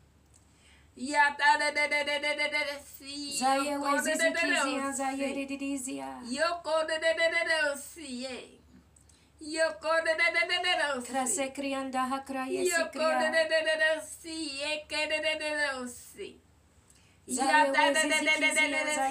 Krase 11.06 11.52
krianda 11.52 12.10
hakra 12.10 12.46
si 12.46 12.54
yesi 12.54 12.82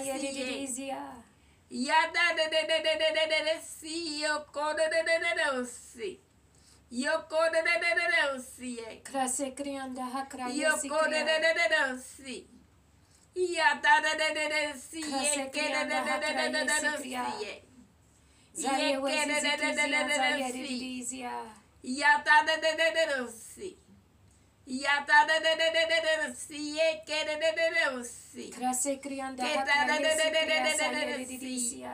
yedididisia. 0.07 1.01
Yada 1.69 2.25
de 2.37 2.45
de 2.51 2.67
de 2.67 2.81
de 2.83 2.99
de 2.99 3.19
de 3.19 3.45
de 4.77 5.03
de 5.05 5.35
de 5.35 6.24
Yokorererensi. 6.95 8.79
Krase 9.03 9.51
krianda 9.51 10.05
ha 10.13 10.25
kraya 10.29 10.71
si 10.79 10.87
Yokorererensi. 10.87 12.47
Yatarererensi. 13.35 15.01
Yekerererensi. 15.01 17.11
Yekerererensi. 18.55 20.79
Yatarererensi. 21.83 23.77
Yatarererensi. 24.65 26.57
Yekerererensi. 26.79 28.45
Krase 28.55 28.95
krianda 29.03 29.43
ha 29.43 29.65
kraya 29.65 30.15
si 30.15 30.31
kriya 30.31 30.71
sa 30.77 30.85
yerererensi. 30.91 31.85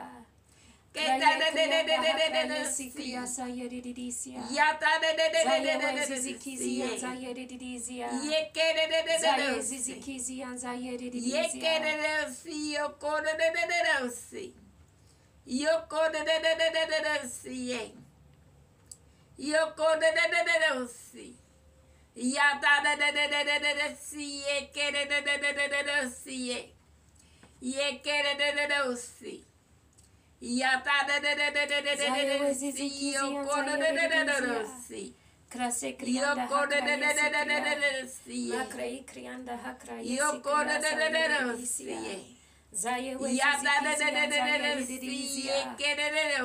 Yekere 27.62 28.38
de 28.38 28.52
de 28.56 28.68
de 28.68 28.68
de 28.68 28.96
si. 28.96 29.51
Yata 30.42 30.90
Krase 35.48 35.92
krianda 35.92 36.48
Makrei 38.48 39.04
krianda 39.04 39.56
hakrayesi 39.56 40.40
krianda 40.42 40.86
hakrayesi 41.16 42.26
Zaye 42.72 43.16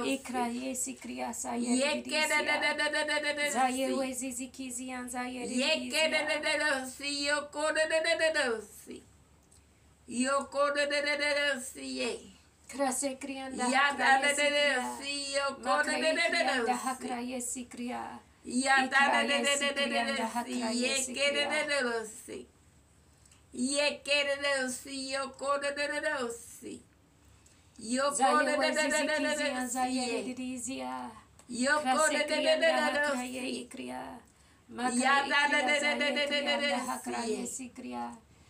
ikrayesi 0.05 0.93
kriyasa 0.93 1.57
zaye 3.49 3.93
wezizi 3.93 4.47
kiziyan 4.47 5.09
zaye 5.09 5.47
yoko 7.23 7.73
yoko 10.07 10.71
Krase 12.67 13.17
ya 13.71 13.91
da 13.97 14.19
da 14.21 14.33
da 14.33 14.49
da 14.49 14.97
si 14.99 15.33
yo 15.33 15.45
ko 15.55 15.83
da 15.83 15.95
da 16.01 16.11
da 16.15 16.29
da 16.43 16.65
da 16.65 16.75
ha 16.75 16.91
si 16.95 17.07
ya 23.53 23.89
da 24.03 24.67
yo 25.11 25.29
ko 25.39 25.57
da 25.61 25.71
da 25.71 25.87
da 26.01 26.29
si 26.29 26.81
yo 27.79 28.03
ko 28.11 28.43
da 28.43 28.55
si 28.73 28.99
ya 34.99 35.25
da 35.29 35.57
da 35.59 36.57
da 36.59 37.45
si 37.47 37.71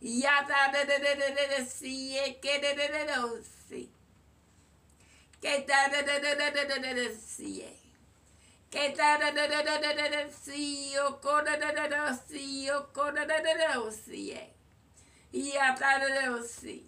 Yata 0.00 0.70
de 0.72 0.84
de 0.86 0.98
de 0.98 1.14
de 1.16 1.34
de 1.34 1.48
de 1.48 1.64
si 1.66 2.38
que 2.40 2.60
de 2.60 2.74
de 2.74 2.88
de 2.88 3.04
de 3.04 3.44
si. 3.68 3.90
Que 5.40 5.62
ta 5.62 5.88
de 5.88 6.02
de 6.02 6.20
de 6.20 6.36
de 6.36 6.50
de 6.50 6.64
de 6.66 6.78
de 6.80 6.94
de 6.94 7.16
si. 7.16 7.64
Que 8.70 8.90
ta 8.90 9.18
de 9.18 9.32
de 9.32 9.48
de 9.48 9.62
de 9.64 9.78
de 9.78 9.94
de 9.94 10.10
de 10.10 10.32
si 10.32 10.96
o 10.98 11.20
co 11.20 11.42
de 11.42 11.56
de 11.58 11.72
de 11.72 11.88
de 11.88 12.18
si 12.28 12.70
o 12.70 12.92
co 12.92 13.10
de 13.10 13.26
de 13.26 13.42
de 13.42 13.54
de 13.58 13.92
si. 13.92 14.38
Yata 15.32 15.98
de 15.98 16.12
de 16.12 16.48
si. 16.48 16.87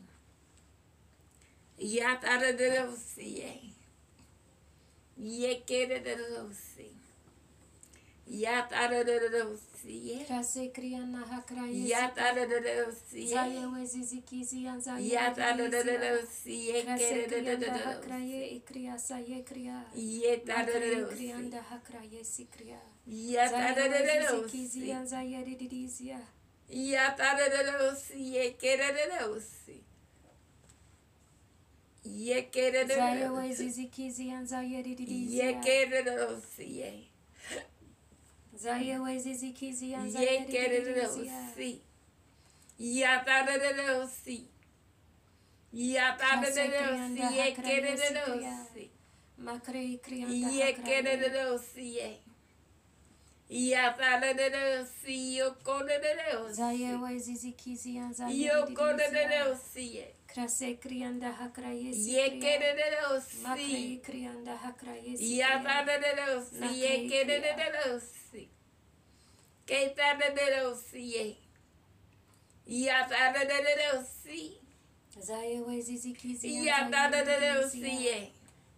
Yataradarosi. 1.81 3.57
Yekeradarosi. 5.17 6.89
Yataradarosi. 8.27 10.25
Rasekriana 10.29 11.25
hakrayi. 11.25 11.89
Yataradarosi. 11.89 13.27
Zayewezi 13.27 14.03
zikizi 14.03 14.63
yanza. 14.63 14.99
Yataradarosi. 14.99 16.67
Yekeradarosi. 16.69 17.65
Hakraye 17.83 18.47
ikriya 18.47 18.99
sayekriya. 18.99 19.83
Yetaradarosi. 19.95 21.15
Krianda 21.15 21.61
hakraye 21.61 22.23
sikriya. 22.23 22.79
Yataradarosi. 23.07 24.43
Zikizi 24.43 24.89
yanza 24.89 25.21
yeridizia. 25.21 26.19
Yataradarosi. 26.69 28.33
Yekeradarosi. 28.35 29.83
Yekererosiye. 32.05 32.97
Yekererosi. 40.21 41.25
Yatarerosi. 42.79 44.45
Yatarerosi. 45.73 47.37
Yekererosi. 47.37 48.89
Yekererosiye. 50.57 52.17
Yatarerosi. 53.49 55.37
Yokorerosi. 55.37 56.57
Yokorerosi. 58.33 60.05
Krase 60.33 60.79
krianda 60.79 61.31
hakrayesi. 61.39 62.11
Yekeredelos. 62.11 63.25
Makrayi 63.43 64.01
krianda 64.01 64.57
hakrayesi. 64.57 65.37
Yatadedelos. 65.37 66.47
Yekeredelos. 66.75 68.03
Ketadedelos. 69.67 70.83
Yatadedelos. 72.67 74.07
Zaya 75.19 75.61
wazizi 75.61 76.13
kizi. 76.13 76.65
Yatadedelos. 76.65 77.73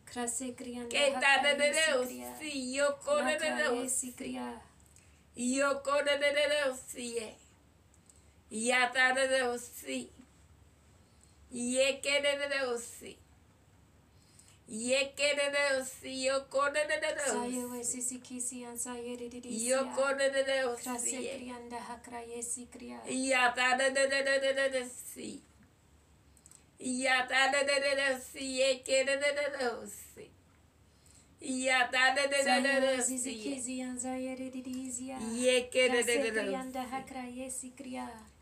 Krase 0.06 0.54
krianda 0.56 1.00
hakrayesi. 1.00 1.20
Ketadedelos. 1.20 2.10
Yokoredelos. 2.78 4.04
Yokoredelos. 5.36 6.80
Yatadedelos. 6.96 7.32
Yatadedelos 8.52 9.64
yekerereosi 11.54 13.18
yekerereosi 14.68 16.26
yokorereosi 16.26 17.32
sayewe 17.32 17.84
sisi 17.84 18.20
kisiyan 18.20 18.78
sayererisi 18.78 19.70
yokorereosi 19.70 20.84
krasya 20.84 21.20
kriyanda 21.36 21.80
hakrayesi 21.80 22.66
kriya 22.66 23.00
yatarerereosi 23.32 25.42
yatarereosi 27.04 28.44
yekerereosi 28.60 30.26
yatarereosi 31.42 33.16
yekerereosi 35.46 35.46
yatarereosi 35.46 37.70
kriya 37.78 38.08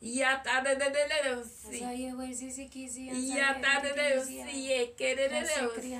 Yatadadadadeusi. 0.00 1.80
Yatadadadeusi. 3.36 4.36
Yekedadadeusi. 4.70 5.90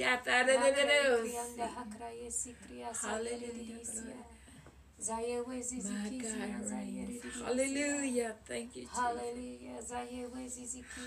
Yatadadadadeusi. 0.00 1.36
Hallelujah. 3.02 4.24
Hallelujah. 7.44 8.34
Thank 8.48 8.76
you, 8.76 8.84
Jesus. 8.84 8.98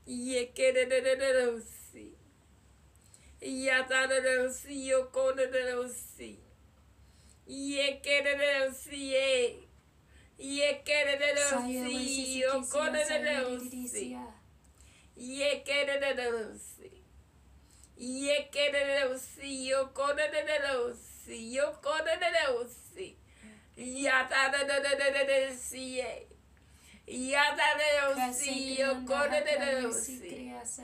Yekedadadadeusi. 0.07 1.80
Yatareleusi, 3.41 4.89
Yokonereleusi. 4.89 6.39
Yekereleusi, 7.47 9.15
eh. 9.15 9.55
Yekereleusi, 10.39 12.39
Yokonereleusi. 12.41 14.17
Yekereleusi. 15.17 16.91
Yekereleusi, 17.97 19.69
Yokonereleusi, 19.69 21.55
Yokonereleusi. 21.55 23.17
Yatareleusi, 23.77 25.99
eh. 25.99 26.27
Yatareleusi, 27.07 28.79
Yokonereleusi. 28.79 30.19
Criança, 30.29 30.83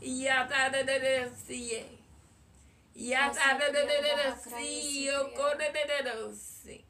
Yeah, 0.00 0.46
de 0.70 0.84
de 0.84 0.98
de 1.00 1.30
see. 1.46 1.84
Yata 2.94 3.58
de 3.58 3.72
de 3.72 3.86
de 3.86 4.00
de 4.02 4.36
see. 4.50 5.06
Yoko 5.06 5.58
de 5.58 5.72
de 5.72 5.86
de 5.88 6.02
de 6.04 6.36
see. 6.36 6.84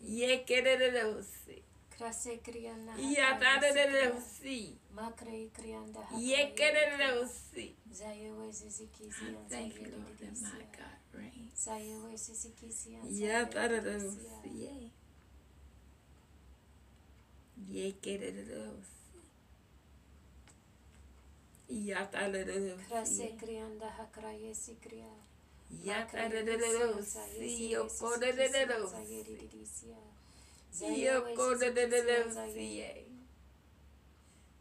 Yeke 0.00 0.62
de 0.62 0.76
de 0.78 0.90
de 0.90 1.22
see. 1.22 1.62
Krase 1.90 2.40
kriyanda. 2.42 2.92
Yata 2.96 3.60
de 3.60 3.72
de 3.74 3.86
de 3.92 4.20
see. 4.20 4.78
Makre 4.94 5.50
kriyanda. 5.52 6.00
Yeke 6.16 6.72
de 6.72 6.84
de 6.90 6.96
de 6.96 7.28
see. 7.28 7.76
Zayewe 7.92 8.52
zizikizi. 8.52 9.36
Thank 9.48 9.74
that 9.74 10.40
my 10.40 10.64
God 10.72 11.00
reigns. 11.12 11.64
Zayewe 11.64 12.16
zizikizi. 12.16 12.98
Yata 13.10 13.68
de 13.68 13.80
de 13.80 13.98
de 13.98 14.10
see. 14.10 14.90
Yeke 17.68 18.18
de. 18.18 18.99
Yatadadado. 21.70 22.76
de 23.16 23.36
krianda 23.36 23.88
hakraye 23.90 24.54
sikria. 24.54 25.06
Yatadadado. 25.84 27.02
Siyo 27.38 27.88
kodadadado. 27.88 28.90
Siyo 30.72 31.34
kodadadado. 31.36 32.52
Siye. 32.52 33.06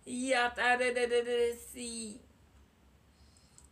Yatadadado. 0.06 1.58
Si. 1.74 2.22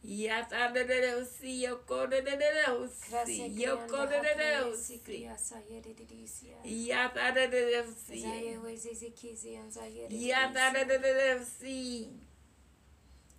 de 0.02 1.26
Siyo 1.26 1.86
kodadadado. 1.86 2.90
Siyo 3.26 3.88
kodadadado. 3.88 4.72
de 4.72 5.38
sayedidisia. 5.38 6.58
Yatadadado. 6.64 7.94
Si. 8.08 8.22
Zaye 8.22 8.58
wezizikizi 8.58 9.58
and 9.58 9.72
zayedidisia. 9.72 10.38
Yatadadado. 10.38 11.46
Si. 11.46 12.27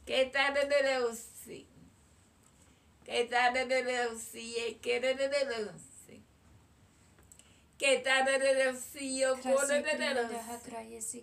que 0.09 0.24
tarde 0.24 0.64
de 0.64 0.82
leusi, 0.82 1.66
que 3.04 3.24
tarde 3.24 3.66
de 3.66 3.82
leusi, 3.84 4.78
que 4.80 5.00
tarde 5.00 5.28
de 5.28 5.44
leusi, 5.44 6.22
que 7.76 7.98
tarde 7.98 8.38
de 8.38 8.54
leusi, 8.54 9.18
yo 9.20 9.36
cuando 9.42 9.74
de 9.74 9.98
leusi, 9.98 11.20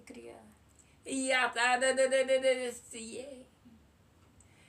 y 1.04 1.28
ya 1.30 1.52
tarde 1.52 1.96
de 1.96 2.08
leusi, 2.42 3.48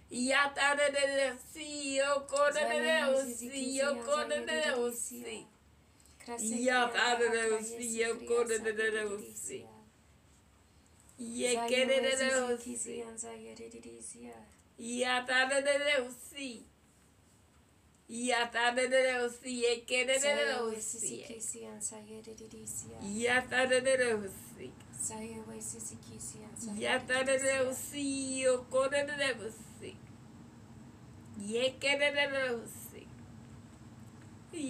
y 0.08 0.28
ya 0.28 0.54
tarde 0.54 0.90
de 0.92 1.06
leusi, 1.18 1.96
yo 1.96 2.26
cuando 2.26 2.60
de 2.60 2.80
leusi, 2.80 3.76
yo 3.76 4.02
cuando 4.02 4.34
de 4.34 4.66
leusi, 4.66 5.46
y 6.38 6.64
ya 6.64 6.90
tarde 6.90 7.28
de 7.28 7.50
leusi, 7.50 7.98
yo 7.98 8.18
cuando 8.26 8.58
de 8.60 8.90
leusi. 8.92 9.66
yekerereusi 11.18 13.04
yatarereusi 14.78 16.66
yatarereusi 18.08 19.62
yekerereusi 19.62 21.24
yatarereusi 23.24 24.70
yatarereusi 26.84 28.04
yokorereusi 28.42 29.90
yekerereusi 31.52 33.02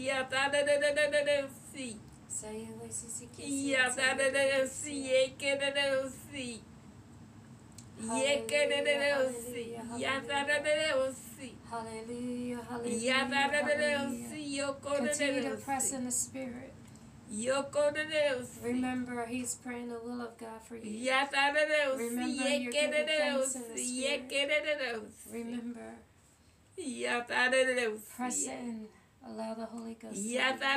yatarereusi 0.09 1.89
say 2.37 2.69
it 2.69 2.77
with 2.81 2.93
CCK. 2.93 3.39
Yeah, 3.39 3.89
da 3.97 4.15
da 4.15 4.29
da 4.31 4.45
da 5.57 5.71
da 5.71 5.81
Yatareleusi. 10.05 11.51
Hallelujah, 11.71 12.61
hallelujah. 12.69 13.13
Yatareleusi, 13.13 14.57
Yokoreleusi. 14.59 14.97
Continue 14.97 15.43
to 15.51 15.57
press 15.57 15.93
in 15.93 16.05
the 16.05 16.11
Spirit. 16.13 16.73
Remember, 18.63 19.27
he's 19.27 19.55
praying 19.57 19.89
the 19.89 19.99
will 19.99 20.21
of 20.23 20.37
God 20.39 20.61
for 20.69 20.77
you. 20.77 21.11
Remember, 21.97 22.29
you're 22.29 22.73
giving 22.73 23.07
thanks 23.07 23.55
in 23.57 23.63
the 23.63 23.79
Spirit. 23.79 24.31
Remember. 25.33 25.95
Press 28.17 28.45
in. 28.47 28.89
Allow 29.29 29.55
the 29.55 29.67
Holy 29.67 29.95
Ghost 29.95 30.15
to 30.15 30.21
Yata 30.21 30.77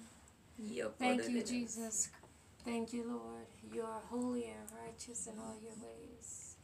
Thank 0.99 1.29
you, 1.29 1.43
Jesus. 1.43 2.09
Thank 2.63 2.93
you, 2.93 3.03
Lord. 3.07 3.47
You 3.73 3.81
are 3.81 4.01
holy 4.09 4.45
and 4.45 4.69
righteous 4.85 5.27
in 5.27 5.39
all 5.39 5.55
your 5.61 5.73
ways. 5.81 6.55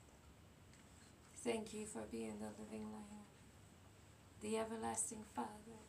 Thank 1.38 1.74
you 1.74 1.86
for 1.86 2.02
being 2.12 2.36
the 2.40 2.52
living 2.62 2.92
Lamb, 2.92 3.26
the 4.42 4.58
everlasting 4.58 5.24
Father, 5.36 5.80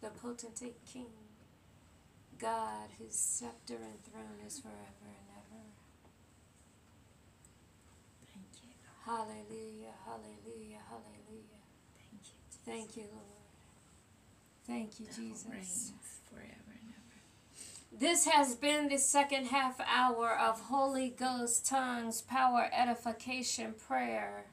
the 0.00 0.08
potentate 0.08 0.76
King, 0.90 1.06
God 2.38 2.88
whose 2.98 3.14
scepter 3.16 3.74
and 3.74 4.02
throne 4.04 4.40
is 4.46 4.60
forever 4.60 5.04
and 5.04 5.28
ever. 5.36 5.64
Thank 8.32 8.62
you. 8.62 8.70
Hallelujah, 9.04 9.94
hallelujah, 10.06 10.80
hallelujah. 10.88 11.60
Thank 12.08 12.22
you. 12.24 12.72
Thank 12.72 12.96
you, 12.96 13.04
Lord. 13.12 13.26
Thank 14.66 15.00
you, 15.00 15.06
Thou 15.06 15.12
Jesus. 15.12 15.46
reigns 15.50 15.92
forever 16.30 16.46
ever. 16.52 16.59
This 17.92 18.24
has 18.26 18.54
been 18.54 18.88
the 18.88 18.98
second 18.98 19.46
half 19.46 19.80
hour 19.80 20.30
of 20.38 20.60
Holy 20.60 21.10
Ghost 21.10 21.66
Tongues 21.66 22.22
Power 22.22 22.70
Edification 22.72 23.74
Prayer 23.74 24.44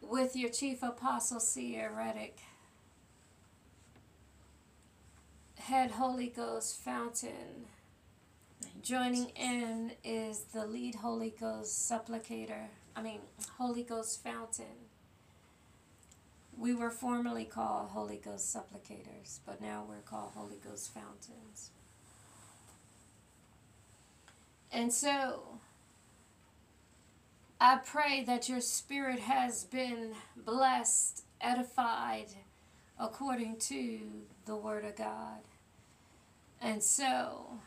with 0.00 0.36
your 0.36 0.48
Chief 0.48 0.84
Apostle 0.84 1.40
Seer 1.40 1.90
Reddick, 1.94 2.38
Head 5.58 5.90
Holy 5.90 6.28
Ghost 6.28 6.76
Fountain. 6.78 7.66
Joining 8.80 9.30
in 9.30 9.92
is 10.04 10.44
the 10.54 10.64
lead 10.64 10.94
Holy 10.94 11.34
Ghost 11.40 11.90
supplicator, 11.90 12.68
I 12.94 13.02
mean, 13.02 13.18
Holy 13.58 13.82
Ghost 13.82 14.22
Fountain. 14.22 14.85
We 16.58 16.74
were 16.74 16.90
formerly 16.90 17.44
called 17.44 17.90
Holy 17.90 18.16
Ghost 18.16 18.54
supplicators, 18.54 19.40
but 19.44 19.60
now 19.60 19.84
we're 19.86 20.00
called 20.00 20.32
Holy 20.34 20.56
Ghost 20.56 20.92
fountains. 20.92 21.70
And 24.72 24.92
so, 24.92 25.58
I 27.60 27.78
pray 27.84 28.24
that 28.24 28.48
your 28.48 28.60
spirit 28.60 29.20
has 29.20 29.64
been 29.64 30.12
blessed, 30.36 31.24
edified 31.40 32.28
according 32.98 33.58
to 33.58 34.00
the 34.46 34.56
Word 34.56 34.84
of 34.84 34.96
God. 34.96 35.40
And 36.60 36.82
so, 36.82 37.58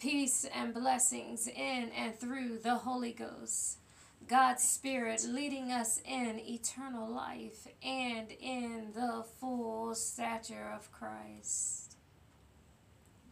peace 0.00 0.46
and 0.54 0.74
blessings 0.74 1.46
in 1.46 1.90
and 1.96 2.18
through 2.18 2.58
the 2.58 2.76
Holy 2.76 3.12
Ghost. 3.12 3.78
God's 4.26 4.62
Spirit 4.62 5.26
leading 5.28 5.70
us 5.70 6.00
in 6.04 6.40
eternal 6.40 7.08
life 7.08 7.66
and 7.82 8.28
in 8.40 8.92
the 8.94 9.24
full 9.38 9.94
stature 9.94 10.72
of 10.74 10.90
Christ. 10.90 11.96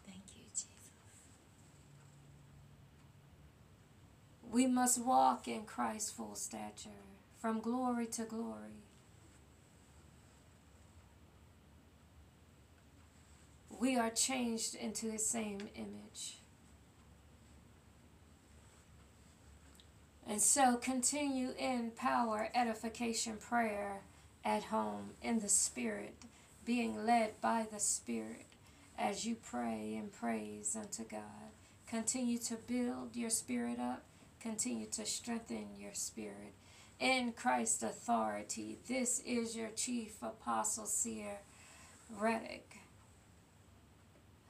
Thank 0.04 0.24
you, 0.36 0.44
Jesus. 0.52 0.66
We 4.50 4.66
must 4.66 5.02
walk 5.02 5.48
in 5.48 5.62
Christ's 5.62 6.10
full 6.10 6.34
stature 6.34 6.90
from 7.40 7.60
glory 7.60 8.06
to 8.06 8.24
glory. 8.24 8.82
We 13.70 13.96
are 13.96 14.10
changed 14.10 14.74
into 14.74 15.10
his 15.10 15.26
same 15.26 15.68
image. 15.74 16.41
And 20.28 20.40
so 20.40 20.76
continue 20.76 21.50
in 21.58 21.92
power, 21.96 22.48
edification, 22.54 23.36
prayer 23.36 24.02
at 24.44 24.64
home 24.64 25.10
in 25.22 25.40
the 25.40 25.48
Spirit, 25.48 26.14
being 26.64 27.04
led 27.04 27.40
by 27.40 27.66
the 27.70 27.80
Spirit 27.80 28.46
as 28.98 29.26
you 29.26 29.34
pray 29.34 29.96
and 29.98 30.12
praise 30.12 30.76
unto 30.76 31.04
God. 31.04 31.50
Continue 31.88 32.38
to 32.38 32.54
build 32.54 33.16
your 33.16 33.30
spirit 33.30 33.78
up, 33.78 34.02
continue 34.40 34.86
to 34.86 35.04
strengthen 35.04 35.66
your 35.78 35.92
spirit. 35.92 36.54
In 36.98 37.32
Christ's 37.32 37.82
authority, 37.82 38.78
this 38.88 39.20
is 39.26 39.56
your 39.56 39.70
chief 39.70 40.22
apostle, 40.22 40.86
seer, 40.86 41.40
Reddick, 42.08 42.78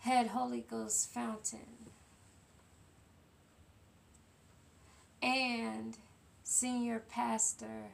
head 0.01 0.29
Holy 0.29 0.61
Ghost 0.61 1.13
fountain, 1.13 1.82
and 5.23 5.97
senior 6.43 7.03
pastor, 7.09 7.91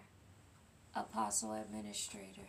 apostle 0.94 1.52
administrator. 1.52 2.48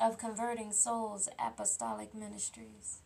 Of 0.00 0.18
Converting 0.18 0.72
Souls 0.72 1.28
Apostolic 1.38 2.14
Ministries. 2.14 2.98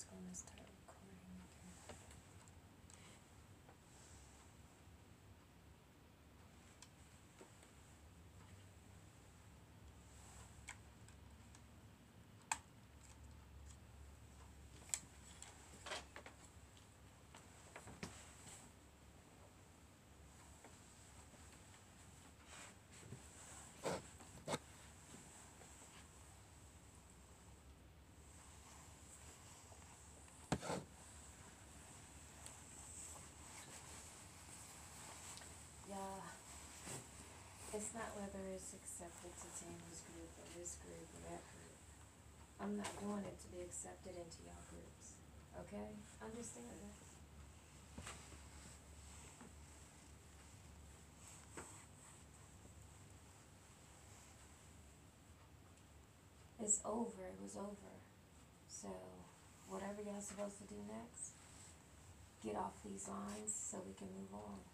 Going 0.00 0.24
to 0.30 0.34
start 0.34 0.71
It's 37.92 38.00
not 38.00 38.16
whether 38.16 38.40
it's 38.56 38.72
accepted 38.72 39.36
to 39.36 39.48
Tammy's 39.52 40.00
group 40.08 40.32
or 40.40 40.48
this 40.56 40.80
group 40.80 41.04
or 41.12 41.28
that 41.28 41.44
group. 41.44 41.76
I'm 42.56 42.80
not 42.80 42.88
doing 42.96 43.20
it 43.20 43.36
to 43.44 43.48
be 43.52 43.60
accepted 43.60 44.16
into 44.16 44.48
y'all 44.48 44.64
groups. 44.72 45.12
Okay? 45.60 45.92
Understand 46.24 46.72
that. 46.72 46.96
It's 56.64 56.80
over. 56.88 57.28
It 57.28 57.36
was 57.44 57.60
over. 57.60 57.92
So, 58.72 58.88
whatever 59.68 60.00
y'all 60.00 60.24
supposed 60.24 60.56
to 60.64 60.64
do 60.64 60.80
next, 60.88 61.36
get 62.40 62.56
off 62.56 62.72
these 62.80 63.04
lines 63.04 63.52
so 63.52 63.84
we 63.84 63.92
can 63.92 64.08
move 64.16 64.32
on. 64.32 64.64